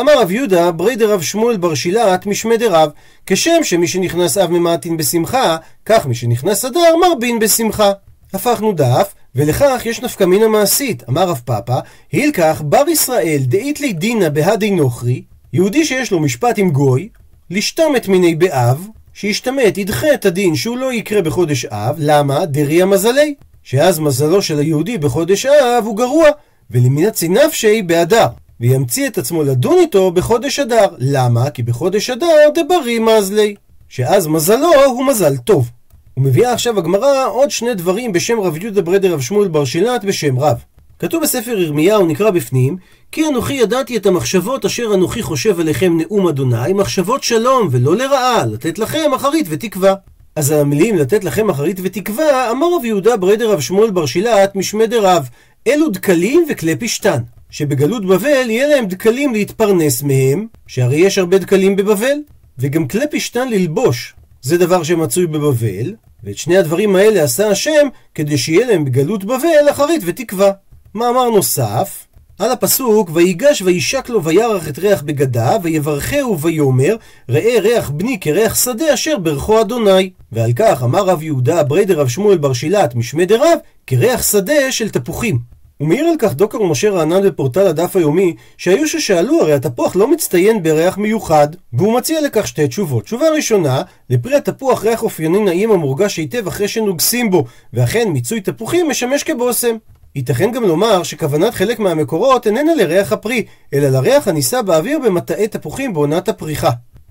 אמר 0.00 0.20
רב 0.20 0.30
יהודה 0.30 0.72
ברי 0.72 0.96
דרב 0.96 1.22
שמואל 1.22 1.56
בר 1.56 1.74
שילת 1.74 2.26
משמי 2.26 2.56
דרב 2.56 2.90
כשם 3.26 3.62
שמי 3.62 3.88
שנכנס 3.88 4.38
אב 4.38 4.50
ממעטין 4.50 4.96
בשמחה 4.96 5.56
כך 5.84 6.06
מי 6.06 6.14
שנכנס 6.14 6.64
אדר 6.64 6.96
מרבין 6.96 7.38
בשמחה. 7.38 7.92
הפכנו 8.32 8.72
דף 8.72 9.14
ולכך 9.34 9.82
יש 9.84 10.02
נפקא 10.02 10.24
מינה 10.24 10.48
מעשית. 10.48 11.02
אמר 11.08 11.28
רב 11.28 11.40
פאפא, 11.44 11.78
הילקח 12.12 12.62
בר 12.64 12.88
ישראל 12.88 13.38
דאית 13.40 13.80
לי 13.80 13.92
דינא 13.92 14.28
בהדי 14.28 14.70
נוכרי, 14.70 15.22
יהודי 15.52 15.84
שיש 15.84 16.10
לו 16.10 16.20
משפט 16.20 16.58
עם 16.58 16.70
גוי, 16.70 17.08
לשתמת 17.50 18.08
מיני 18.08 18.34
באב, 18.34 18.86
שישתמט, 19.14 19.78
ידחה 19.78 20.14
את 20.14 20.24
הדין 20.24 20.54
שהוא 20.56 20.76
לא 20.76 20.92
יקרה 20.92 21.22
בחודש 21.22 21.64
אב, 21.64 21.96
למה? 21.98 22.46
דריה 22.46 22.86
מזלי. 22.86 23.34
שאז 23.62 23.98
מזלו 23.98 24.42
של 24.42 24.58
היהודי 24.58 24.98
בחודש 24.98 25.46
אב 25.46 25.84
הוא 25.84 25.96
גרוע, 25.96 26.28
ולמינצי 26.70 27.28
נפשי 27.28 27.82
באדר. 27.82 28.26
וימציא 28.60 29.06
את 29.06 29.18
עצמו 29.18 29.42
לדון 29.42 29.78
איתו 29.78 30.10
בחודש 30.10 30.58
אדר. 30.58 30.86
למה? 30.98 31.50
כי 31.50 31.62
בחודש 31.62 32.10
אדר 32.10 32.48
דברי 32.54 32.98
מזלי. 32.98 33.54
שאז 33.88 34.26
מזלו 34.26 34.84
הוא 34.86 35.06
מזל 35.06 35.36
טוב. 35.36 35.70
ומביאה 36.16 36.52
עכשיו 36.52 36.78
הגמרא 36.78 37.26
עוד 37.28 37.50
שני 37.50 37.74
דברים 37.74 38.12
בשם 38.12 38.40
רב 38.40 38.56
יהודה 38.56 38.82
ברדר 38.82 39.12
רב 39.12 39.20
שמואל 39.20 39.48
בר 39.48 39.64
שילת 39.64 40.04
בשם 40.04 40.38
רב. 40.38 40.56
כתוב 40.98 41.22
בספר 41.22 41.58
ירמיהו, 41.58 42.06
נקרא 42.06 42.30
בפנים, 42.30 42.76
כי 43.12 43.26
אנוכי 43.26 43.54
ידעתי 43.54 43.96
את 43.96 44.06
המחשבות 44.06 44.64
אשר 44.64 44.94
אנוכי 44.94 45.22
חושב 45.22 45.60
עליכם 45.60 45.98
נאום 45.98 46.28
אדוני, 46.28 46.72
מחשבות 46.72 47.22
שלום 47.22 47.68
ולא 47.70 47.96
לרעה, 47.96 48.46
לתת 48.46 48.78
לכם 48.78 49.14
אחרית 49.14 49.46
ותקווה. 49.50 49.94
אז 50.36 50.50
המילים 50.50 50.96
לתת 50.96 51.24
לכם 51.24 51.50
אחרית 51.50 51.80
ותקווה, 51.82 52.50
אמר 52.50 52.66
רב 52.76 52.84
יהודה 52.84 53.16
ברדר 53.16 53.50
רב 53.50 53.60
שמואל 53.60 53.90
בר 53.90 54.06
שילת 54.06 54.56
משמי 54.56 54.86
דרב, 54.86 55.28
אלו 55.66 55.88
דקלים 55.88 56.46
וכלי 56.48 56.76
פשתן. 56.76 57.18
שבגלות 57.50 58.06
בבל 58.06 58.50
יהיה 58.50 58.66
להם 58.66 58.86
דקלים 58.86 59.32
להתפרנס 59.32 60.02
מהם, 60.02 60.46
שהרי 60.66 60.96
יש 60.96 61.18
הרבה 61.18 61.38
דקלים 61.38 61.76
בבבל, 61.76 62.18
וגם 62.58 62.88
כלי 62.88 63.04
פשתן 63.10 63.48
ללבוש, 63.48 64.14
זה 64.42 64.58
דבר 64.58 64.82
שמצוי 64.82 65.26
בבבל, 65.26 65.94
ואת 66.24 66.38
שני 66.38 66.58
הדברים 66.58 66.96
האלה 66.96 67.22
עשה 67.22 67.48
השם 67.48 67.88
כדי 68.14 68.38
שיהיה 68.38 68.66
להם 68.66 68.84
בגלות 68.84 69.24
בבל 69.24 69.70
אחרית 69.70 70.02
ותקווה. 70.04 70.50
מאמר 70.96 71.30
נוסף, 71.30 72.06
על 72.38 72.50
הפסוק, 72.50 73.10
ויגש 73.12 73.62
וישק 73.62 74.08
לו 74.08 74.24
וירח 74.24 74.68
את 74.68 74.78
ריח 74.78 75.02
בגדיו, 75.02 75.60
ויברכהו 75.62 76.38
ויאמר, 76.40 76.96
ראה 77.28 77.60
ריח 77.60 77.90
בני 77.90 78.20
כריח 78.20 78.64
שדה 78.64 78.94
אשר 78.94 79.18
ברכו 79.18 79.60
אדוני. 79.60 80.10
ועל 80.32 80.52
כך 80.56 80.82
אמר 80.82 81.04
רב 81.04 81.22
יהודה 81.22 81.62
בריידר 81.62 82.00
רב 82.00 82.08
שמואל 82.08 82.38
בר 82.38 82.52
שילת 82.52 82.94
משמי 82.94 83.26
דרב, 83.26 83.58
כריח 83.86 84.22
שדה 84.22 84.72
של 84.72 84.90
תפוחים. 84.90 85.38
הוא 85.78 85.88
מעיר 85.88 86.06
על 86.06 86.14
כך 86.18 86.34
דוקר 86.34 86.62
משה 86.62 86.90
רענן 86.90 87.22
בפורטל 87.22 87.66
הדף 87.66 87.96
היומי, 87.96 88.34
שהיו 88.56 88.88
ששאלו 88.88 89.40
הרי 89.40 89.52
התפוח 89.52 89.96
לא 89.96 90.10
מצטיין 90.10 90.62
בריח 90.62 90.98
מיוחד, 90.98 91.48
והוא 91.72 91.96
מציע 91.96 92.20
לכך 92.20 92.46
שתי 92.46 92.68
תשובות. 92.68 93.04
תשובה 93.04 93.28
ראשונה, 93.28 93.82
לפרי 94.10 94.34
התפוח 94.34 94.84
ריח 94.84 95.02
אופייני 95.02 95.40
נעים 95.40 95.70
המורגש 95.70 96.16
היטב 96.16 96.46
אחרי 96.46 96.68
שנוגסים 96.68 97.30
בו, 97.30 97.44
ואכן 97.72 98.08
מיצוי 98.08 98.40
תפוחים 98.40 98.88
משמש 98.90 99.22
כבושם. 99.22 99.76
ייתכן 100.16 100.52
גם 100.52 100.62
לומר 100.62 101.02
שכוונת 101.02 101.54
חלק 101.54 101.78
מהמקורות 101.78 102.46
איננה 102.46 102.74
לריח 102.74 103.12
הפרי, 103.12 103.44
אלא 103.74 103.88
לריח 103.88 104.28
הנישא 104.28 104.62
באוויר 104.62 104.98
במטעי 104.98 105.48
תפוחים 105.48 105.94
בעונת 105.94 106.28
הפריחה. 106.28 106.70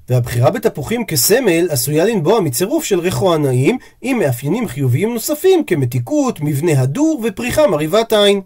והבחירה 0.09 0.51
בתפוחים 0.51 1.05
כסמל 1.05 1.67
עשויה 1.69 2.05
לנבוע 2.05 2.39
מצירוף 2.39 2.83
של 2.83 2.99
ריחו 2.99 3.33
הנעים 3.33 3.77
עם 4.01 4.19
מאפיינים 4.19 4.67
חיוביים 4.67 5.13
נוספים 5.13 5.63
כמתיקות, 5.63 6.41
מבנה 6.41 6.81
הדור 6.81 7.21
ופריחה 7.23 7.67
מרהיבת 7.67 8.13
עין. 8.13 8.41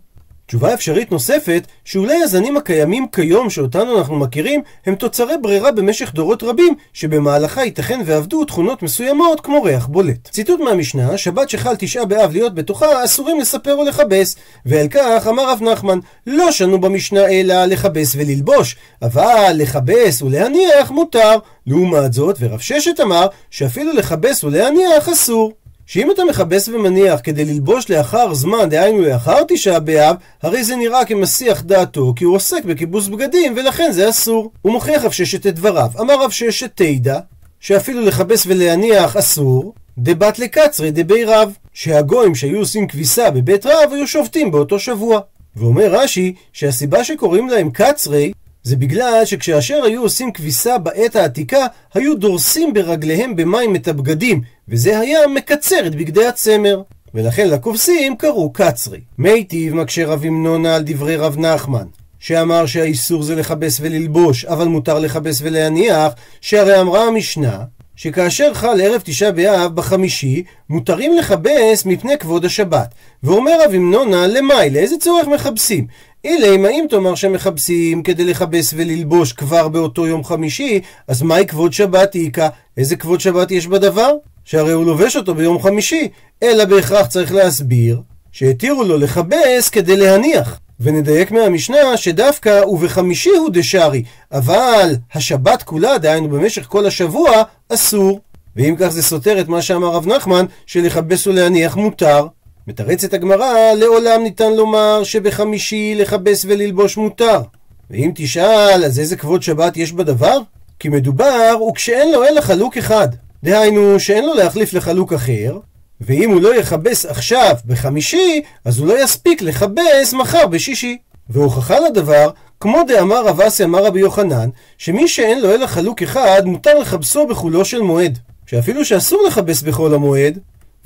תשובה 0.49 0.73
אפשרית 0.73 1.11
נוספת, 1.11 1.67
שאולי 1.85 2.15
הזנים 2.23 2.57
הקיימים 2.57 3.07
כיום 3.11 3.49
שאותנו 3.49 3.97
אנחנו 3.97 4.15
מכירים, 4.15 4.61
הם 4.85 4.95
תוצרי 4.95 5.37
ברירה 5.41 5.71
במשך 5.71 6.13
דורות 6.13 6.43
רבים, 6.43 6.75
שבמהלכה 6.93 7.63
ייתכן 7.65 7.99
ועבדו 8.05 8.45
תכונות 8.45 8.83
מסוימות 8.83 9.41
כמו 9.41 9.63
ריח 9.63 9.87
בולט. 9.87 10.29
ציטוט 10.29 10.59
מהמשנה, 10.59 11.17
שבת 11.17 11.49
שחל 11.49 11.75
תשעה 11.75 12.05
באב 12.05 12.31
להיות 12.31 12.55
בתוכה, 12.55 13.05
אסורים 13.05 13.39
לספר 13.39 13.73
או 13.73 13.83
לכבס. 13.83 14.35
ועל 14.65 14.87
כך 14.87 15.27
אמר 15.29 15.51
רב 15.51 15.59
נחמן, 15.61 15.99
לא 16.27 16.51
שנו 16.51 16.81
במשנה 16.81 17.27
אלא 17.27 17.65
לכבס 17.65 18.15
וללבוש, 18.15 18.75
אבל 19.01 19.51
לכבס 19.55 20.21
ולהניח 20.21 20.91
מותר. 20.91 21.37
לעומת 21.67 22.13
זאת, 22.13 22.37
ורב 22.39 22.59
ששת 22.59 22.99
אמר, 22.99 23.27
שאפילו 23.49 23.93
לכבס 23.93 24.43
ולהניח 24.43 25.09
אסור. 25.09 25.53
שאם 25.89 26.11
אתה 26.11 26.23
מכבס 26.29 26.67
ומניח 26.69 27.19
כדי 27.23 27.45
ללבוש 27.45 27.89
לאחר 27.89 28.33
זמן, 28.33 28.69
דהיינו 28.69 29.01
לאחר 29.01 29.43
תשעה 29.47 29.79
באב, 29.79 30.15
הרי 30.41 30.63
זה 30.63 30.75
נראה 30.75 31.05
כמסיח 31.05 31.61
דעתו, 31.61 32.13
כי 32.15 32.23
הוא 32.23 32.35
עוסק 32.35 32.63
בכיבוס 32.65 33.07
בגדים, 33.07 33.53
ולכן 33.57 33.91
זה 33.91 34.09
אסור. 34.09 34.51
הוא 34.61 34.71
מוכיח 34.71 35.03
רב 35.03 35.11
ששת 35.11 35.47
את 35.47 35.55
דבריו. 35.55 35.89
אמר 35.99 36.23
רב 36.23 36.31
ששת 36.31 36.71
תדע, 36.75 37.19
שאפילו 37.59 38.01
לכבס 38.01 38.43
ולהניח 38.47 39.17
אסור, 39.17 39.73
דבת 39.97 40.39
לקצרי 40.39 40.91
דבי 40.91 41.25
רב, 41.25 41.53
שהגויים 41.73 42.35
שהיו 42.35 42.59
עושים 42.59 42.87
כביסה 42.87 43.31
בבית 43.31 43.65
רב 43.65 43.93
היו 43.93 44.07
שובתים 44.07 44.51
באותו 44.51 44.79
שבוע. 44.79 45.19
ואומר 45.55 45.87
רש"י 45.91 46.33
שהסיבה 46.53 47.03
שקוראים 47.03 47.49
להם 47.49 47.69
קצרי 47.71 48.31
זה 48.63 48.75
בגלל 48.75 49.21
שכשאשר 49.25 49.83
היו 49.83 50.01
עושים 50.01 50.31
כביסה 50.31 50.77
בעת 50.77 51.15
העתיקה, 51.15 51.65
היו 51.93 52.15
דורסים 52.15 52.73
ברגליהם 52.73 53.35
במים 53.35 53.75
את 53.75 53.87
הבגדים, 53.87 54.41
וזה 54.67 54.99
היה 54.99 55.27
מקצר 55.27 55.87
את 55.87 55.95
בגדי 55.95 56.27
הצמר. 56.27 56.81
ולכן 57.13 57.49
לכובסים 57.49 58.15
קראו 58.15 58.53
קצרי. 58.53 58.99
מיטיב 59.17 59.75
מקשה 59.75 60.05
רב 60.05 60.25
המנונה 60.25 60.75
על 60.75 60.83
דברי 60.85 61.15
רב 61.15 61.37
נחמן, 61.37 61.85
שאמר 62.19 62.65
שהאיסור 62.65 63.23
זה 63.23 63.35
לכבס 63.35 63.77
וללבוש, 63.81 64.45
אבל 64.45 64.67
מותר 64.67 64.99
לכבס 64.99 65.39
ולהניח, 65.41 66.13
שהרי 66.41 66.81
אמרה 66.81 67.03
המשנה, 67.03 67.63
שכאשר 67.95 68.53
חל 68.53 68.81
ערב 68.81 69.01
תשעה 69.05 69.31
באב 69.31 69.75
בחמישי, 69.75 70.43
מותרים 70.69 71.17
לכבס 71.17 71.85
מפני 71.85 72.17
כבוד 72.17 72.45
השבת. 72.45 72.93
ואומר 73.23 73.51
רב 73.65 73.71
המנונה, 73.73 74.27
למאי, 74.27 74.69
לאיזה 74.69 74.95
צורך 74.97 75.27
מכבסים? 75.27 75.87
אם 76.25 76.65
האם 76.65 76.85
תאמר 76.89 77.15
שמכבסים 77.15 78.03
כדי 78.03 78.23
לכבס 78.23 78.73
וללבוש 78.77 79.33
כבר 79.33 79.67
באותו 79.67 80.07
יום 80.07 80.23
חמישי, 80.23 80.81
אז 81.07 81.21
מהי 81.21 81.47
כבוד 81.47 81.73
שבת 81.73 82.15
איכה? 82.15 82.47
איזה 82.77 82.95
כבוד 82.95 83.19
שבת 83.19 83.51
יש 83.51 83.67
בדבר? 83.67 84.11
שהרי 84.45 84.71
הוא 84.71 84.85
לובש 84.85 85.15
אותו 85.15 85.35
ביום 85.35 85.61
חמישי, 85.61 86.07
אלא 86.43 86.65
בהכרח 86.65 87.07
צריך 87.07 87.33
להסביר 87.33 88.01
שהתירו 88.31 88.83
לו 88.83 88.97
לכבס 88.97 89.69
כדי 89.71 89.97
להניח. 89.97 90.59
ונדייק 90.79 91.31
מהמשנה 91.31 91.97
שדווקא 91.97 92.61
ובחמישי 92.65 93.29
הוא 93.29 93.49
דשארי, 93.53 94.03
אבל 94.31 94.95
השבת 95.13 95.63
כולה, 95.63 95.97
דהיינו 95.97 96.29
במשך 96.29 96.65
כל 96.67 96.85
השבוע, 96.85 97.31
אסור. 97.69 98.19
ואם 98.55 98.75
כך 98.79 98.87
זה 98.87 99.03
סותר 99.03 99.41
את 99.41 99.47
מה 99.47 99.61
שאמר 99.61 99.87
רב 99.87 100.07
נחמן, 100.07 100.45
שלכבס 100.65 101.27
ולהניח 101.27 101.75
מותר. 101.75 102.27
מתרצת 102.69 103.13
הגמרא, 103.13 103.73
לעולם 103.73 104.23
ניתן 104.23 104.53
לומר 104.53 105.03
שבחמישי 105.03 105.95
לכבס 105.95 106.45
וללבוש 106.47 106.97
מותר. 106.97 107.41
ואם 107.89 108.11
תשאל, 108.15 108.83
אז 108.85 108.99
איזה 108.99 109.15
כבוד 109.15 109.43
שבת 109.43 109.77
יש 109.77 109.91
בדבר? 109.91 110.39
כי 110.79 110.89
מדובר, 110.89 111.57
וכשאין 111.69 112.11
לו 112.11 112.23
אלא 112.23 112.41
חלוק 112.41 112.77
אחד. 112.77 113.07
דהיינו, 113.43 113.99
שאין 113.99 114.25
לו 114.25 114.33
להחליף 114.33 114.73
לחלוק 114.73 115.13
אחר, 115.13 115.57
ואם 116.01 116.29
הוא 116.29 116.41
לא 116.41 116.55
יכבס 116.55 117.05
עכשיו 117.05 117.55
בחמישי, 117.65 118.41
אז 118.65 118.79
הוא 118.79 118.87
לא 118.87 119.03
יספיק 119.03 119.41
לכבס 119.41 120.13
מחר 120.13 120.47
בשישי. 120.47 120.97
והוכחה 121.29 121.79
לדבר, 121.79 122.29
כמו 122.59 122.79
דאמר 122.87 123.25
רב 123.25 123.41
אסי 123.41 123.63
אמר 123.63 123.85
רבי 123.85 123.99
יוחנן, 123.99 124.49
שמי 124.77 125.07
שאין 125.07 125.41
לו 125.41 125.53
אלא 125.53 125.67
חלוק 125.67 126.01
אחד, 126.01 126.41
מותר 126.45 126.79
לכבסו 126.79 127.27
בחולו 127.27 127.65
של 127.65 127.81
מועד. 127.81 128.19
שאפילו 128.45 128.85
שאסור 128.85 129.23
לכבס 129.27 129.61
בחול 129.61 129.93
המועד, 129.93 130.39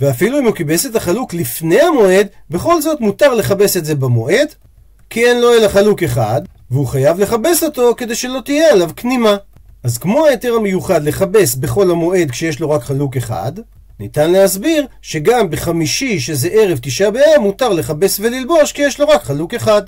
ואפילו 0.04 0.40
אם 0.40 0.46
הוא 0.46 0.56
כיבס 0.56 0.86
את 0.86 0.96
החלוק 0.96 1.34
לפני 1.34 1.82
המועד, 1.82 2.28
בכל 2.50 2.82
זאת 2.82 3.02
מותר 3.02 3.34
לכבס 3.34 3.78
את 3.78 3.86
זה 3.86 3.96
במועד, 3.96 4.48
כי 5.10 5.26
אין 5.26 5.42
לו 5.42 5.54
אלא 5.54 5.68
חלוק 5.68 6.04
אחד, 6.04 6.42
והוא 6.72 6.88
חייב 6.88 7.20
לכבס 7.20 7.64
אותו 7.64 7.94
כדי 7.98 8.16
שלא 8.16 8.40
תהיה 8.46 8.72
עליו 8.72 8.90
כנימה. 8.96 9.36
אז 9.84 9.98
כמו 9.98 10.26
ההיתר 10.26 10.56
המיוחד 10.56 11.04
לכבס 11.04 11.56
בחול 11.56 11.92
המועד 11.92 12.32
כשיש 12.32 12.60
לו 12.60 12.70
רק 12.70 12.84
חלוק 12.84 13.18
אחד, 13.18 13.52
ניתן 14.00 14.32
להסביר 14.32 14.86
שגם 15.02 15.50
בחמישי, 15.50 16.20
שזה 16.20 16.48
ערב 16.52 16.80
תשעה 16.82 17.12
באב, 17.12 17.42
מותר 17.42 17.70
לכבס 17.70 18.20
וללבוש 18.20 18.72
כי 18.72 18.82
יש 18.82 19.00
לו 19.00 19.08
רק 19.08 19.24
חלוק 19.24 19.54
אחד. 19.54 19.82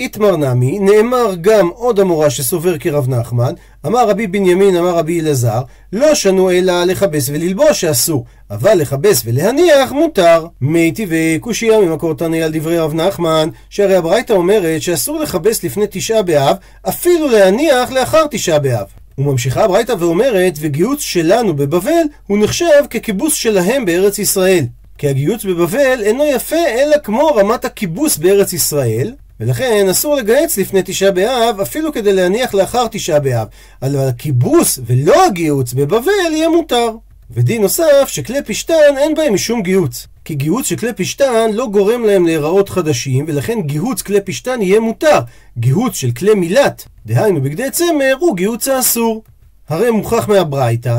איתמר 0.00 0.36
נמי, 0.36 0.78
נאמר 0.78 1.34
גם 1.40 1.68
עוד 1.68 2.00
המורה 2.00 2.30
שסובר 2.30 2.78
כרב 2.78 3.08
נחמן, 3.08 3.54
אמר 3.86 4.08
רבי 4.08 4.26
בנימין, 4.26 4.76
אמר 4.76 4.96
רבי 4.96 5.20
אלעזר, 5.20 5.60
לא 5.92 6.14
שנו 6.14 6.50
אלא 6.50 6.84
לכבס 6.84 7.28
וללבוש 7.28 7.80
שאסור, 7.80 8.24
אבל 8.50 8.74
לכבס 8.74 9.22
ולהניח 9.24 9.92
מותר. 9.92 10.46
מי 10.60 10.92
טבעי 10.92 11.38
קושייה 11.38 11.80
ממקור 11.80 12.14
תנאי 12.14 12.42
על 12.42 12.52
דברי 12.52 12.78
רב 12.78 12.94
נחמן, 12.94 13.48
שהרי 13.70 13.96
הברייתא 13.96 14.32
אומרת 14.32 14.82
שאסור 14.82 15.20
לכבס 15.20 15.64
לפני 15.64 15.84
תשעה 15.90 16.22
באב, 16.22 16.56
אפילו 16.88 17.28
להניח 17.28 17.90
לאחר 17.92 18.26
תשעה 18.30 18.58
באב. 18.58 18.86
וממשיכה 19.18 19.64
הברייתא 19.64 19.94
ואומרת, 19.98 20.52
וגיוץ 20.60 21.00
שלנו 21.00 21.56
בבבל 21.56 22.02
הוא 22.26 22.38
נחשב 22.38 22.84
כקיבוץ 22.90 23.34
שלהם 23.34 23.84
בארץ 23.84 24.18
ישראל. 24.18 24.64
כי 24.98 25.08
הגיוץ 25.08 25.44
בבבל 25.44 26.02
אינו 26.02 26.24
יפה 26.26 26.66
אלא 26.68 26.96
כמו 27.04 27.26
רמת 27.26 27.64
הקיבוץ 27.64 28.16
בארץ 28.16 28.52
ישראל, 28.52 29.12
ולכן 29.40 29.86
אסור 29.90 30.14
לגייץ 30.14 30.58
לפני 30.58 30.80
תשעה 30.84 31.10
באב, 31.10 31.60
אפילו 31.60 31.92
כדי 31.92 32.12
להניח 32.12 32.54
לאחר 32.54 32.86
תשעה 32.90 33.20
באב. 33.20 33.48
אבל 33.82 34.08
הכיבוס 34.08 34.78
ולא 34.86 35.26
הגיוץ 35.26 35.72
בבבל 35.72 36.32
יהיה 36.32 36.48
מותר. 36.48 36.90
ודין 37.30 37.62
נוסף, 37.62 38.04
שכלי 38.06 38.42
פשתן 38.42 38.96
אין 38.96 39.14
בהם 39.14 39.34
משום 39.34 39.62
גיהוץ. 39.62 40.06
כי 40.24 40.34
גיהוץ 40.34 40.66
של 40.66 40.76
כלי 40.76 40.92
פשתן 40.92 41.50
לא 41.52 41.66
גורם 41.66 42.04
להם 42.04 42.26
להיראות 42.26 42.68
חדשים, 42.68 43.24
ולכן 43.28 43.60
גיהוץ 43.60 44.02
כלי 44.02 44.20
פשתן 44.20 44.62
יהיה 44.62 44.80
מותר. 44.80 45.20
גיהוץ 45.58 45.94
של 45.94 46.10
כלי 46.10 46.34
מילת, 46.34 46.84
דהיינו 47.06 47.40
בגדי 47.40 47.70
צמר, 47.70 48.14
הוא 48.18 48.36
גיהוץ 48.36 48.68
האסור. 48.68 49.22
הרי 49.68 49.90
מוכח 49.90 50.28
מהברייתא, 50.28 50.96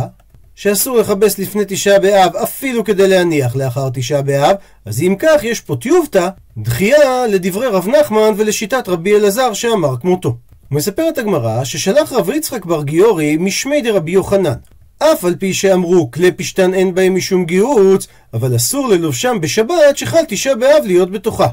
שאסור 0.57 0.97
לכבס 0.97 1.39
לפני 1.39 1.63
תשעה 1.67 1.99
באב 1.99 2.35
אפילו 2.35 2.83
כדי 2.83 3.07
להניח 3.07 3.55
לאחר 3.55 3.89
תשעה 3.93 4.21
באב, 4.21 4.55
אז 4.85 5.01
אם 5.01 5.15
כך 5.19 5.43
יש 5.43 5.61
פה 5.61 5.75
טיובתא, 5.75 6.29
דחייה 6.57 7.27
לדברי 7.27 7.67
רב 7.67 7.87
נחמן 7.87 8.31
ולשיטת 8.37 8.89
רבי 8.89 9.15
אלעזר 9.15 9.53
שאמר 9.53 9.97
כמותו. 10.01 10.37
מספרת 10.71 11.17
הגמרא 11.17 11.63
ששלח 11.63 12.13
רב 12.13 12.29
יצחק 12.29 12.65
בר 12.65 12.83
גיורי 12.83 13.37
משמי 13.37 13.81
דרבי 13.81 14.11
יוחנן. 14.11 14.53
אף 14.99 15.25
על 15.25 15.35
פי 15.35 15.53
שאמרו 15.53 16.11
כלי 16.11 16.31
פשתן 16.31 16.73
אין 16.73 16.95
בהם 16.95 17.15
משום 17.15 17.45
גיהוץ, 17.45 18.07
אבל 18.33 18.55
אסור 18.55 18.87
ללובשם 18.87 19.37
בשבת 19.41 19.97
שחל 19.97 20.21
תשעה 20.27 20.55
באב 20.55 20.83
להיות 20.85 21.11
בתוכה. 21.11 21.47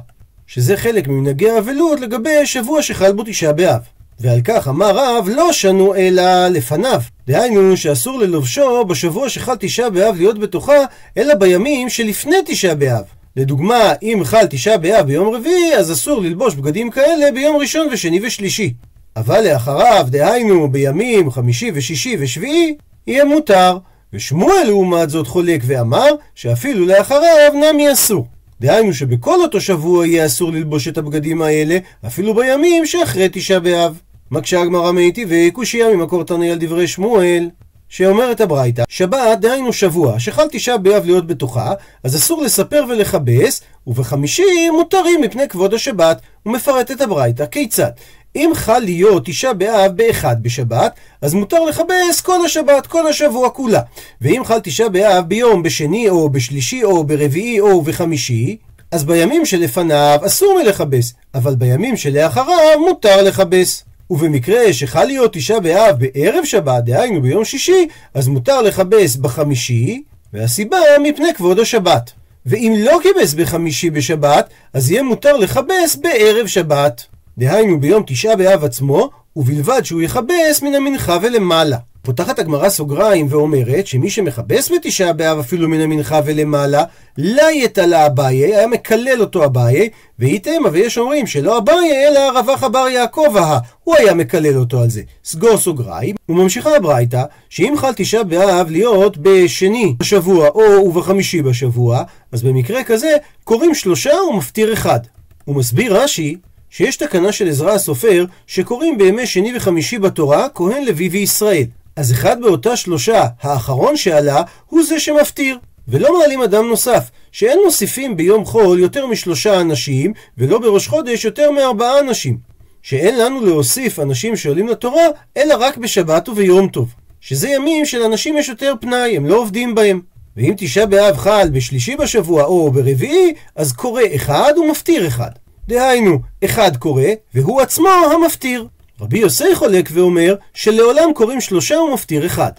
שזה 0.46 0.76
חלק 0.76 1.08
ממנהגי 1.08 1.50
האבלות 1.50 2.00
לגבי 2.00 2.46
שבוע 2.46 2.82
שחל 2.82 3.12
בו 3.12 3.23
תשעה 3.26 3.52
באב. 3.52 3.80
ועל 4.21 4.40
כך 4.44 4.68
אמר 4.68 4.90
רב 4.97 5.28
לא 5.28 5.52
שנו 5.52 5.94
אלא 5.94 6.49
לפניו. 6.49 7.00
דהיינו 7.26 7.76
שאסור 7.76 8.18
ללובשו 8.18 8.85
בשבוע 8.85 9.28
שחל 9.28 9.54
תשעה 9.61 9.90
באב 9.90 10.16
להיות 10.16 10.38
בתוכה, 10.38 10.78
אלא 11.16 11.35
בימים 11.35 11.88
שלפני 11.88 12.37
תשעה 12.47 12.75
באב. 12.75 13.04
לדוגמה, 13.37 13.92
אם 14.02 14.21
חל 14.25 14.47
תשעה 14.47 14.78
באב 14.78 15.06
ביום 15.06 15.35
רביעי, 15.35 15.76
אז 15.76 15.92
אסור 15.92 16.23
ללבוש 16.23 16.54
בגדים 16.54 16.90
כאלה 16.90 17.33
ביום 17.33 17.56
ראשון 17.56 17.88
ושני 17.92 18.26
ושלישי. 18.26 18.75
אבל 19.16 19.40
לאחריו, 19.44 20.06
דהיינו 20.11 20.68
בימים 20.68 21.30
חמישי 21.30 21.71
ושישי 21.75 22.16
ושביעי, 22.21 22.76
יהיה 23.06 23.25
מותר. 23.25 23.78
ושמואל 24.12 24.64
לעומת 24.66 25.11
זאת 25.11 25.26
חולק 25.26 25.61
ואמר 25.66 26.09
שאפילו 26.35 26.87
לאחריו 26.87 27.52
נמי 27.54 27.92
אסור. 27.92 28.26
דהיינו 28.64 28.92
שבכל 28.92 29.40
אותו 29.40 29.61
שבוע 29.61 30.06
יהיה 30.06 30.26
אסור 30.26 30.52
ללבוש 30.52 30.88
את 30.88 30.99
הבגדים 30.99 31.42
האלה, 31.42 31.78
אפילו 32.06 32.35
בימים 32.35 32.87
שאחרי 32.87 33.28
תשעה 33.33 33.61
באב. 33.61 34.00
מקשה 34.30 34.61
הגמרא 34.61 34.92
מיטיבי 34.92 35.50
קושייה 35.50 35.97
ממקור 35.97 36.25
תנאי 36.25 36.50
על 36.50 36.59
דברי 36.61 36.87
שמואל. 36.87 37.49
שאומרת 37.88 38.40
הברייתא, 38.40 38.85
שבת 38.88 39.38
דהיינו 39.40 39.73
שבוע, 39.73 40.21
שחל 40.21 40.47
תשעה 40.52 40.78
באב 40.78 41.04
להיות 41.04 41.26
בתוכה, 41.26 41.73
אז 42.04 42.16
אסור 42.16 42.42
לספר 42.42 42.85
ולכבס, 42.88 43.62
ובחמישי 43.87 44.71
מותרים 44.73 45.21
מפני 45.21 45.49
כבוד 45.49 45.75
השבת. 45.75 46.21
הוא 46.42 46.52
מפרט 46.52 46.90
את 46.90 47.00
הברייתא, 47.00 47.47
כיצד? 47.47 47.90
אם 48.36 48.50
חל 48.54 48.78
להיות 48.78 49.26
תשעה 49.26 49.52
באב 49.52 49.92
באחד 49.96 50.42
בשבת, 50.42 50.94
אז 51.22 51.34
מותר 51.34 51.64
לכבס 51.64 52.20
כל 52.22 52.44
השבת, 52.44 52.86
כל 52.86 53.06
השבוע 53.06 53.50
כולה. 53.50 53.80
ואם 54.20 54.42
חל 54.44 54.60
תשעה 54.60 54.88
באב 54.88 55.28
ביום 55.28 55.62
בשני 55.62 56.08
או 56.08 56.28
בשלישי 56.28 56.84
או 56.84 57.04
ברביעי 57.04 57.60
או 57.60 57.82
בחמישי, 57.82 58.56
אז 58.90 59.04
בימים 59.04 59.46
שלפניו 59.46 60.18
אסור 60.26 60.60
מלכבס, 60.62 61.14
אבל 61.34 61.54
בימים 61.54 61.96
שלאחריו 61.96 62.80
מותר 62.86 63.22
לכבס. 63.22 63.84
ובמקרה 64.10 64.72
שחל 64.72 65.04
להיות 65.04 65.32
תשעה 65.32 65.60
באב 65.60 65.96
בערב 65.98 66.44
שבת, 66.44 66.84
דהיינו 66.84 67.22
ביום 67.22 67.44
שישי, 67.44 67.88
אז 68.14 68.28
מותר 68.28 68.62
לכבס 68.62 69.16
בחמישי, 69.16 70.02
והסיבה 70.32 70.78
מפני 71.02 71.34
כבוד 71.34 71.58
השבת. 71.58 72.12
ואם 72.46 72.74
לא 72.78 72.98
כיבס 73.02 73.34
בחמישי 73.34 73.90
בשבת, 73.90 74.48
אז 74.72 74.90
יהיה 74.90 75.02
מותר 75.02 75.36
לכבס 75.36 75.96
בערב 76.02 76.46
שבת. 76.46 77.06
דהיינו 77.38 77.80
ביום 77.80 78.02
תשעה 78.06 78.36
באב 78.36 78.64
עצמו, 78.64 79.10
ובלבד 79.36 79.84
שהוא 79.84 80.02
יכבס 80.02 80.62
מן 80.62 80.74
המנחה 80.74 81.18
ולמעלה. 81.22 81.76
פותחת 82.02 82.38
הגמרא 82.38 82.68
סוגריים 82.68 83.26
ואומרת 83.30 83.86
שמי 83.86 84.10
שמכבס 84.10 84.70
בתשעה 84.70 85.12
באב 85.12 85.38
אפילו 85.38 85.68
מן 85.68 85.80
המנחה 85.80 86.20
ולמעלה, 86.24 86.84
לה 87.18 87.52
יתלה 87.52 88.06
אביי, 88.06 88.36
היה 88.36 88.66
מקלל 88.66 89.20
אותו 89.20 89.44
אביי, 89.44 89.88
ואיתמה 90.18 90.68
ויש 90.72 90.98
אומרים 90.98 91.26
שלא 91.26 91.58
אביי 91.58 92.08
אלא 92.08 92.38
רווח 92.38 92.64
אבר 92.64 92.88
יעקב 92.88 93.36
ההא, 93.36 93.58
הוא 93.84 93.96
היה 93.96 94.14
מקלל 94.14 94.58
אותו 94.58 94.80
על 94.80 94.90
זה. 94.90 95.02
סגור 95.24 95.58
סוגריים, 95.58 96.16
וממשיכה 96.28 96.76
הברייתא, 96.76 97.22
שאם 97.48 97.74
חל 97.76 97.92
תשעה 97.96 98.22
באב 98.24 98.70
להיות 98.70 99.18
בשני 99.18 99.94
בשבוע 99.98 100.48
או 100.48 100.60
ובחמישי 100.60 101.42
בשבוע, 101.42 102.02
אז 102.32 102.42
במקרה 102.42 102.84
כזה 102.84 103.10
קוראים 103.44 103.74
שלושה 103.74 104.12
ומפטיר 104.30 104.72
אחד. 104.72 105.00
הוא 105.44 105.56
מסביר 105.56 106.02
רש"י 106.02 106.36
שיש 106.76 106.96
תקנה 106.96 107.32
של 107.32 107.48
עזרא 107.48 107.72
הסופר 107.72 108.24
שקוראים 108.46 108.98
בימי 108.98 109.26
שני 109.26 109.56
וחמישי 109.56 109.98
בתורה 109.98 110.48
כהן 110.54 110.84
לוי 110.84 111.08
וישראל. 111.08 111.64
אז 111.96 112.12
אחד 112.12 112.40
באותה 112.40 112.76
שלושה, 112.76 113.26
האחרון 113.42 113.96
שעלה, 113.96 114.42
הוא 114.66 114.82
זה 114.82 115.00
שמפטיר. 115.00 115.58
ולא 115.88 116.18
מעלים 116.18 116.42
אדם 116.42 116.68
נוסף, 116.68 117.10
שאין 117.32 117.58
מוסיפים 117.64 118.16
ביום 118.16 118.44
חול 118.44 118.80
יותר 118.80 119.06
משלושה 119.06 119.60
אנשים, 119.60 120.12
ולא 120.38 120.58
בראש 120.58 120.88
חודש 120.88 121.24
יותר 121.24 121.50
מארבעה 121.50 122.00
אנשים. 122.00 122.38
שאין 122.82 123.18
לנו 123.18 123.44
להוסיף 123.44 124.00
אנשים 124.00 124.36
שעולים 124.36 124.68
לתורה, 124.68 125.04
אלא 125.36 125.54
רק 125.60 125.76
בשבת 125.76 126.28
וביום 126.28 126.68
טוב. 126.68 126.94
שזה 127.20 127.48
ימים 127.48 127.86
שלאנשים 127.86 128.36
יש 128.36 128.48
יותר 128.48 128.74
פנאי, 128.80 129.16
הם 129.16 129.26
לא 129.26 129.36
עובדים 129.36 129.74
בהם. 129.74 130.00
ואם 130.36 130.54
תשעה 130.56 130.86
באב 130.86 131.16
חל 131.16 131.48
בשלישי 131.52 131.96
בשבוע 131.96 132.44
או 132.44 132.70
ברביעי, 132.70 133.34
אז 133.56 133.72
קורא 133.72 134.02
אחד 134.14 134.52
ומפטיר 134.56 135.06
אחד. 135.06 135.43
דהיינו, 135.68 136.18
אחד 136.44 136.77
קורא, 136.77 137.03
והוא 137.35 137.61
עצמו 137.61 137.88
המפטיר. 137.88 138.66
רבי 139.00 139.18
יוסי 139.18 139.55
חולק 139.55 139.88
ואומר 139.92 140.35
שלעולם 140.55 141.12
קוראים 141.14 141.40
שלושה 141.40 141.79
ומפטיר 141.79 142.27
אחד. 142.27 142.53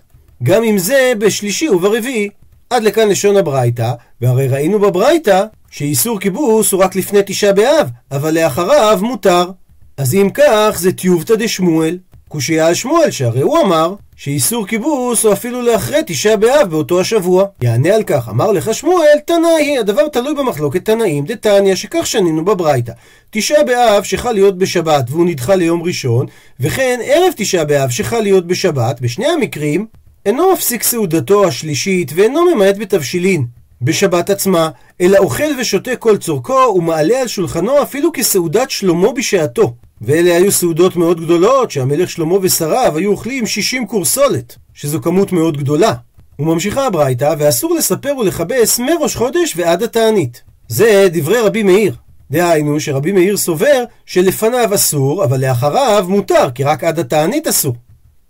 גם 0.43 0.63
אם 0.63 0.77
זה 0.77 1.13
בשלישי 1.19 1.69
וברביעי. 1.69 2.29
עד 2.69 2.83
לכאן 2.83 3.09
לשון 3.09 3.37
הברייתא, 3.37 3.93
והרי 4.21 4.47
ראינו 4.47 4.79
בברייתא 4.79 5.43
שאיסור 5.71 6.19
כיבוס 6.19 6.71
הוא 6.71 6.83
רק 6.83 6.95
לפני 6.95 7.19
תשעה 7.25 7.53
באב, 7.53 7.89
אבל 8.11 8.33
לאחריו 8.33 8.99
מותר. 9.01 9.49
אז 9.97 10.13
אם 10.13 10.29
כך, 10.33 10.75
זה 10.79 10.91
טיובתא 10.91 11.35
דשמואל. 11.35 11.97
קושייה 12.27 12.67
על 12.67 12.73
שמואל, 12.73 13.11
שהרי 13.11 13.41
הוא 13.41 13.57
אמר 13.59 13.95
שאיסור 14.15 14.67
כיבוס 14.67 15.25
הוא 15.25 15.33
אפילו 15.33 15.61
לאחרי 15.61 15.99
תשעה 16.05 16.37
באב 16.37 16.69
באותו 16.69 16.99
השבוע. 16.99 17.45
יענה 17.61 17.95
על 17.95 18.03
כך, 18.03 18.29
אמר 18.29 18.51
לך 18.51 18.73
שמואל, 18.73 19.19
תנאי, 19.25 19.77
הדבר 19.77 20.07
תלוי 20.07 20.35
במחלוקת 20.35 20.85
תנאים, 20.85 21.25
דתניא, 21.25 21.75
שכך 21.75 22.07
שנינו 22.07 22.45
בברייתא. 22.45 22.91
תשעה 23.29 23.63
באב 23.63 24.03
שחל 24.03 24.31
להיות 24.31 24.57
בשבת 24.57 25.05
והוא 25.09 25.25
נדחה 25.25 25.55
ליום 25.55 25.83
ראשון, 25.83 26.25
וכן 26.59 26.99
ערב 27.03 27.33
תשעה 27.35 27.65
באב 27.65 27.89
שחל 27.89 28.19
להיות 28.19 28.47
בשבת, 28.47 29.01
בשני 29.01 29.27
המקרים, 29.27 29.85
אינו 30.25 30.53
מפסיק 30.53 30.83
סעודתו 30.83 31.47
השלישית 31.47 32.11
ואינו 32.15 32.55
ממעט 32.55 32.77
בתבשילין. 32.77 33.45
בשבת 33.81 34.29
עצמה, 34.29 34.69
אלא 35.01 35.17
אוכל 35.17 35.59
ושותה 35.59 35.95
כל 35.95 36.17
צורכו 36.17 36.73
ומעלה 36.75 37.21
על 37.21 37.27
שולחנו 37.27 37.81
אפילו 37.81 38.11
כסעודת 38.13 38.71
שלמה 38.71 39.11
בשעתו. 39.11 39.73
ואלה 40.01 40.35
היו 40.35 40.51
סעודות 40.51 40.95
מאוד 40.95 41.21
גדולות, 41.21 41.71
שהמלך 41.71 42.09
שלמה 42.09 42.35
ושריו 42.41 42.97
היו 42.97 43.11
אוכלים 43.11 43.45
60 43.45 43.87
קורסולת, 43.87 44.55
שזו 44.73 45.01
כמות 45.01 45.31
מאוד 45.31 45.57
גדולה. 45.57 45.93
וממשיכה 46.39 46.87
הברייתא, 46.87 47.35
ואסור 47.37 47.75
לספר 47.75 48.17
ולכבס 48.17 48.79
מראש 48.79 49.15
חודש 49.15 49.53
ועד 49.55 49.83
התענית. 49.83 50.43
זה 50.67 51.07
דברי 51.11 51.41
רבי 51.41 51.63
מאיר. 51.63 51.95
דהיינו 52.31 52.79
שרבי 52.79 53.11
מאיר 53.11 53.37
סובר 53.37 53.83
שלפניו 54.05 54.75
אסור, 54.75 55.23
אבל 55.23 55.41
לאחריו 55.41 56.05
מותר, 56.07 56.51
כי 56.55 56.63
רק 56.63 56.83
עד 56.83 56.99
התענית 56.99 57.47
אסור. 57.47 57.75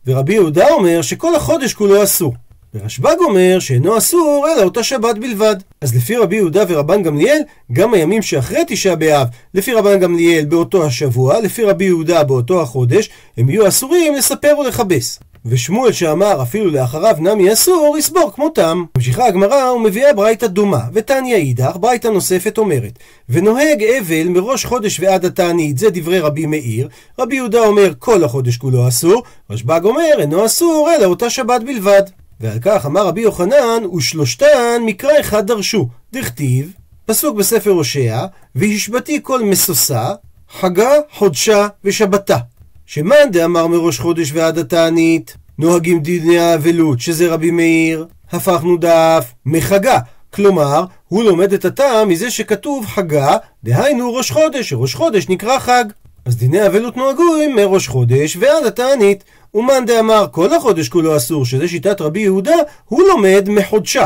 ורבי 0.08 0.34
יהודה 0.34 0.70
אומר 0.70 1.02
שכל 1.02 1.36
החודש 1.36 1.74
כולו 1.74 2.04
אסור. 2.04 2.34
ורשב"ג 2.76 3.16
אומר 3.20 3.60
שאינו 3.60 3.98
אסור 3.98 4.48
אלא 4.48 4.64
אותה 4.64 4.84
שבת 4.84 5.18
בלבד. 5.18 5.56
אז 5.82 5.96
לפי 5.96 6.16
רבי 6.16 6.36
יהודה 6.36 6.64
ורבן 6.68 7.04
גמליאל, 7.04 7.42
גם 7.74 7.94
הימים 7.94 8.22
שאחרי 8.22 8.64
תשעה 8.68 8.96
באב, 8.96 9.28
לפי 9.54 9.74
רבן 9.74 10.00
גמליאל 10.00 10.46
באותו 10.46 10.86
השבוע, 10.86 11.40
לפי 11.40 11.64
רבי 11.64 11.86
יהודה 11.86 12.24
באותו 12.24 12.62
החודש, 12.62 13.10
הם 13.38 13.50
יהיו 13.50 13.68
אסורים 13.68 14.16
לספר 14.16 14.56
ולכבס. 14.60 15.20
ושמואל 15.46 15.92
שאמר 15.92 16.42
אפילו 16.42 16.72
לאחריו 16.72 17.16
נמי 17.20 17.54
אסור, 17.54 17.96
יסבור 18.00 18.32
כמותם. 18.36 18.84
ממשיכה 18.96 19.26
הגמרא 19.26 19.72
ומביאה 19.72 20.14
ברייתא 20.14 20.48
דומה, 20.48 20.82
ותניא 20.94 21.36
אידך, 21.36 21.78
ברייתא 21.80 22.08
נוספת 22.08 22.58
אומרת, 22.58 23.00
ונוהג 23.30 23.84
אבל 23.84 24.28
מראש 24.28 24.66
חודש 24.66 25.00
ועד 25.00 25.26
התענית, 25.26 25.78
זה 25.78 25.90
דברי 25.90 26.20
רבי 26.20 26.46
מאיר, 26.46 26.88
רבי 27.20 27.36
יהודה 27.36 27.60
אומר 27.60 27.94
כל 28.00 28.24
החודש 28.24 28.58
כולו 28.58 28.88
אסור, 28.88 29.24
רשב"ג 29.50 29.82
אומר 29.84 30.14
אינו 30.20 30.46
אסור 30.46 30.90
אלא 30.96 31.06
אותה 31.06 31.30
שבת 31.30 31.64
בלבד. 31.64 32.04
ועל 32.40 32.58
כך 32.62 32.86
אמר 32.86 33.08
רבי 33.08 33.22
יוחנן, 33.22 33.86
ושלושתן 33.98 34.82
מקרא 34.86 35.20
אחד 35.20 35.48
דרשו. 35.48 35.88
דכתיב, 36.14 36.72
פסוק 37.06 37.38
בספר 37.38 37.70
הושע, 37.70 38.26
והשבתי 38.56 39.20
כל 39.24 39.44
משושה, 39.44 40.14
חגה, 40.60 40.92
חודשה 41.12 41.68
ושבתה. 41.84 42.38
שמאן 42.86 43.32
דאמר 43.32 43.68
מראש 43.68 44.00
חודש 44.00 44.32
ועד 44.34 44.58
התענית, 44.58 45.38
נוהגים 45.60 46.00
דיני 46.00 46.40
האבלות, 46.40 47.00
שזה 47.00 47.34
רבי 47.34 47.52
מאיר, 47.52 48.06
הפכנו 48.32 48.78
דף 48.78 49.34
מחגה. 49.46 50.00
כלומר, 50.34 50.86
הוא 51.08 51.24
לומד 51.24 51.54
את 51.54 51.66
הטעם 51.66 52.10
מזה 52.10 52.32
שכתוב 52.32 52.86
חגה, 52.86 53.38
דהיינו 53.64 54.14
ראש 54.14 54.32
חודש, 54.32 54.70
שראש 54.70 54.96
חודש 54.96 55.30
נקרא 55.30 55.60
חג. 55.60 55.86
אז 56.26 56.38
דיני 56.38 56.68
אבלות 56.68 56.98
נוהגו 56.98 57.36
עם 57.46 57.56
מראש 57.56 57.88
חודש 57.88 58.38
ועד 58.40 58.66
התענית. 58.66 59.24
ומאן 59.56 59.86
דאמר 59.86 60.26
כל 60.32 60.54
החודש 60.54 60.90
כולו 60.90 61.18
אסור, 61.18 61.46
שזה 61.46 61.68
שיטת 61.68 62.02
רבי 62.02 62.20
יהודה, 62.20 62.56
הוא 62.86 63.04
לומד 63.08 63.46
מחודשה. 63.50 64.06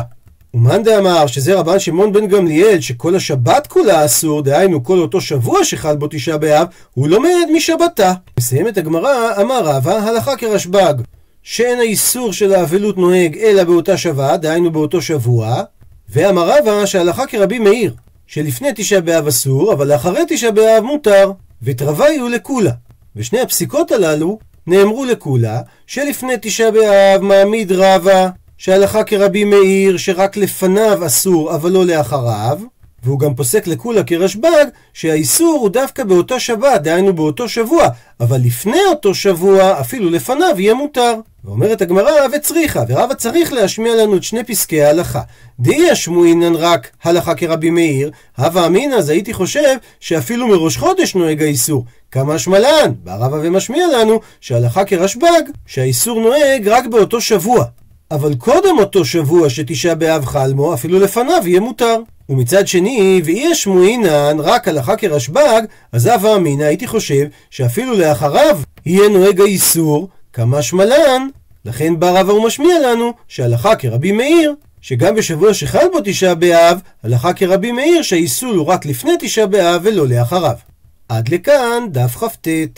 ומאן 0.53 0.83
דאמר 0.83 1.27
שזה 1.27 1.55
רבן 1.55 1.79
שמעון 1.79 2.13
בן 2.13 2.27
גמליאל, 2.27 2.79
שכל 2.79 3.15
השבת 3.15 3.67
כולה 3.67 4.05
אסור, 4.05 4.41
דהיינו 4.41 4.83
כל 4.83 4.99
אותו 4.99 5.21
שבוע 5.21 5.63
שחל 5.63 5.95
בו 5.95 6.07
תשעה 6.09 6.37
באב, 6.37 6.67
הוא 6.93 7.07
לומד 7.07 7.45
משבתה. 7.53 8.13
מסיימת 8.39 8.77
הגמרא, 8.77 9.41
אמר 9.41 9.59
רבא, 9.63 9.97
הלכה 9.97 10.35
כרשב"ג, 10.37 10.93
שאין 11.43 11.79
האיסור 11.79 12.33
של 12.33 12.53
האבלות 12.53 12.97
נוהג 12.97 13.37
אלא 13.37 13.63
באותה 13.63 13.97
שבת, 13.97 14.39
דהיינו 14.39 14.71
באותו 14.71 15.01
שבוע, 15.01 15.63
ואמר 16.09 16.57
רבא 16.57 16.85
שהלכה 16.85 17.27
כרבי 17.27 17.59
מאיר, 17.59 17.93
שלפני 18.27 18.69
תשעה 18.75 19.01
באב 19.01 19.27
אסור, 19.27 19.73
אבל 19.73 19.87
לאחרי 19.87 20.21
תשעה 20.27 20.51
באב 20.51 20.83
מותר, 20.83 21.31
ותרווי 21.63 22.17
הוא 22.17 22.29
לכולה. 22.29 22.71
ושני 23.15 23.39
הפסיקות 23.39 23.91
הללו 23.91 24.39
נאמרו 24.69 25.05
לכולה, 25.05 25.61
שלפני 25.87 26.33
תשעה 26.41 26.71
באב 26.71 27.21
מעמיד 27.21 27.71
רבא, 27.71 28.29
שהלכה 28.57 29.03
כרבי 29.03 29.43
מאיר, 29.43 29.97
שרק 29.97 30.37
לפניו 30.37 31.05
אסור, 31.05 31.55
אבל 31.55 31.71
לא 31.71 31.85
לאחריו, 31.85 32.59
והוא 33.03 33.19
גם 33.19 33.35
פוסק 33.35 33.67
לכולה 33.67 34.03
כרשב"ג 34.03 34.65
שהאיסור 34.93 35.59
הוא 35.61 35.69
דווקא 35.69 36.03
באותה 36.03 36.39
שבת, 36.39 36.81
דהיינו 36.81 37.13
באותו 37.13 37.49
שבוע, 37.49 37.87
אבל 38.19 38.37
לפני 38.43 38.81
אותו 38.89 39.15
שבוע, 39.15 39.79
אפילו 39.79 40.09
לפניו, 40.09 40.55
יהיה 40.57 40.73
מותר. 40.73 41.15
ואומרת 41.43 41.81
הגמרא, 41.81 42.11
וצריכה, 42.35 42.83
ורבא 42.87 43.13
צריך 43.13 43.53
להשמיע 43.53 43.95
לנו 43.95 44.17
את 44.17 44.23
שני 44.23 44.43
פסקי 44.43 44.81
ההלכה. 44.81 45.21
דאי 45.59 45.89
השמועינן 45.89 46.55
רק 46.55 46.89
הלכה 47.03 47.35
כרבי 47.35 47.69
מאיר, 47.69 48.11
הווה 48.37 48.65
אמינא, 48.65 48.95
אז 48.95 49.09
הייתי 49.09 49.33
חושב 49.33 49.77
שאפילו 49.99 50.47
מראש 50.47 50.77
חודש 50.77 51.15
נוהג 51.15 51.43
האיסור. 51.43 51.85
כמה 52.11 52.39
שמלן, 52.39 52.91
בא 53.03 53.15
רבא 53.15 53.37
ומשמיע 53.41 53.87
לנו 53.87 54.19
שהלכה 54.41 54.85
כרשב"ג, 54.85 55.41
שהאיסור 55.65 56.21
נוהג 56.21 56.67
רק 56.67 56.85
באותו 56.85 57.21
שבוע. 57.21 57.65
אבל 58.11 58.35
קודם 58.35 58.79
אותו 58.79 59.05
שבוע 59.05 59.49
שתשעה 59.49 59.95
באב 59.95 60.25
חלמו, 60.25 60.73
אפילו 60.73 60.99
לפניו 60.99 61.41
יהיה 61.45 61.59
מותר. 61.59 61.99
ומצד 62.29 62.67
שני, 62.67 63.21
ואי 63.25 63.47
השמועינן 63.51 64.37
רק 64.39 64.67
הלכה 64.67 64.95
כרשב"ג, 64.95 65.61
אז 65.91 66.07
הווה 66.07 66.35
אמינא 66.35 66.63
הייתי 66.63 66.87
חושב 66.87 67.25
שאפילו 67.49 67.97
לאחריו 67.97 68.59
יהיה 68.85 69.09
נוהג 69.09 69.41
האיסור, 69.41 70.09
כמה 70.33 70.61
שמלן. 70.61 71.27
לכן 71.65 71.99
בא 71.99 72.19
רבא 72.19 72.31
ומשמיע 72.31 72.79
לנו 72.79 73.13
שהלכה 73.27 73.75
כרבי 73.75 74.11
מאיר, 74.11 74.55
שגם 74.81 75.15
בשבוע 75.15 75.53
שחל 75.53 75.85
בו 75.91 75.99
תשעה 76.03 76.35
באב, 76.35 76.79
הלכה 77.03 77.33
כרבי 77.33 77.71
מאיר 77.71 78.01
שהאיסור 78.01 78.53
הוא 78.53 78.65
רק 78.65 78.85
לפני 78.85 79.11
תשעה 79.19 79.45
באב 79.45 79.81
ולא 79.83 80.07
לאחריו. 80.07 80.55
עד 81.09 81.29
לכאן 81.29 81.83
דף 81.91 82.15
כ"ט. 82.15 82.47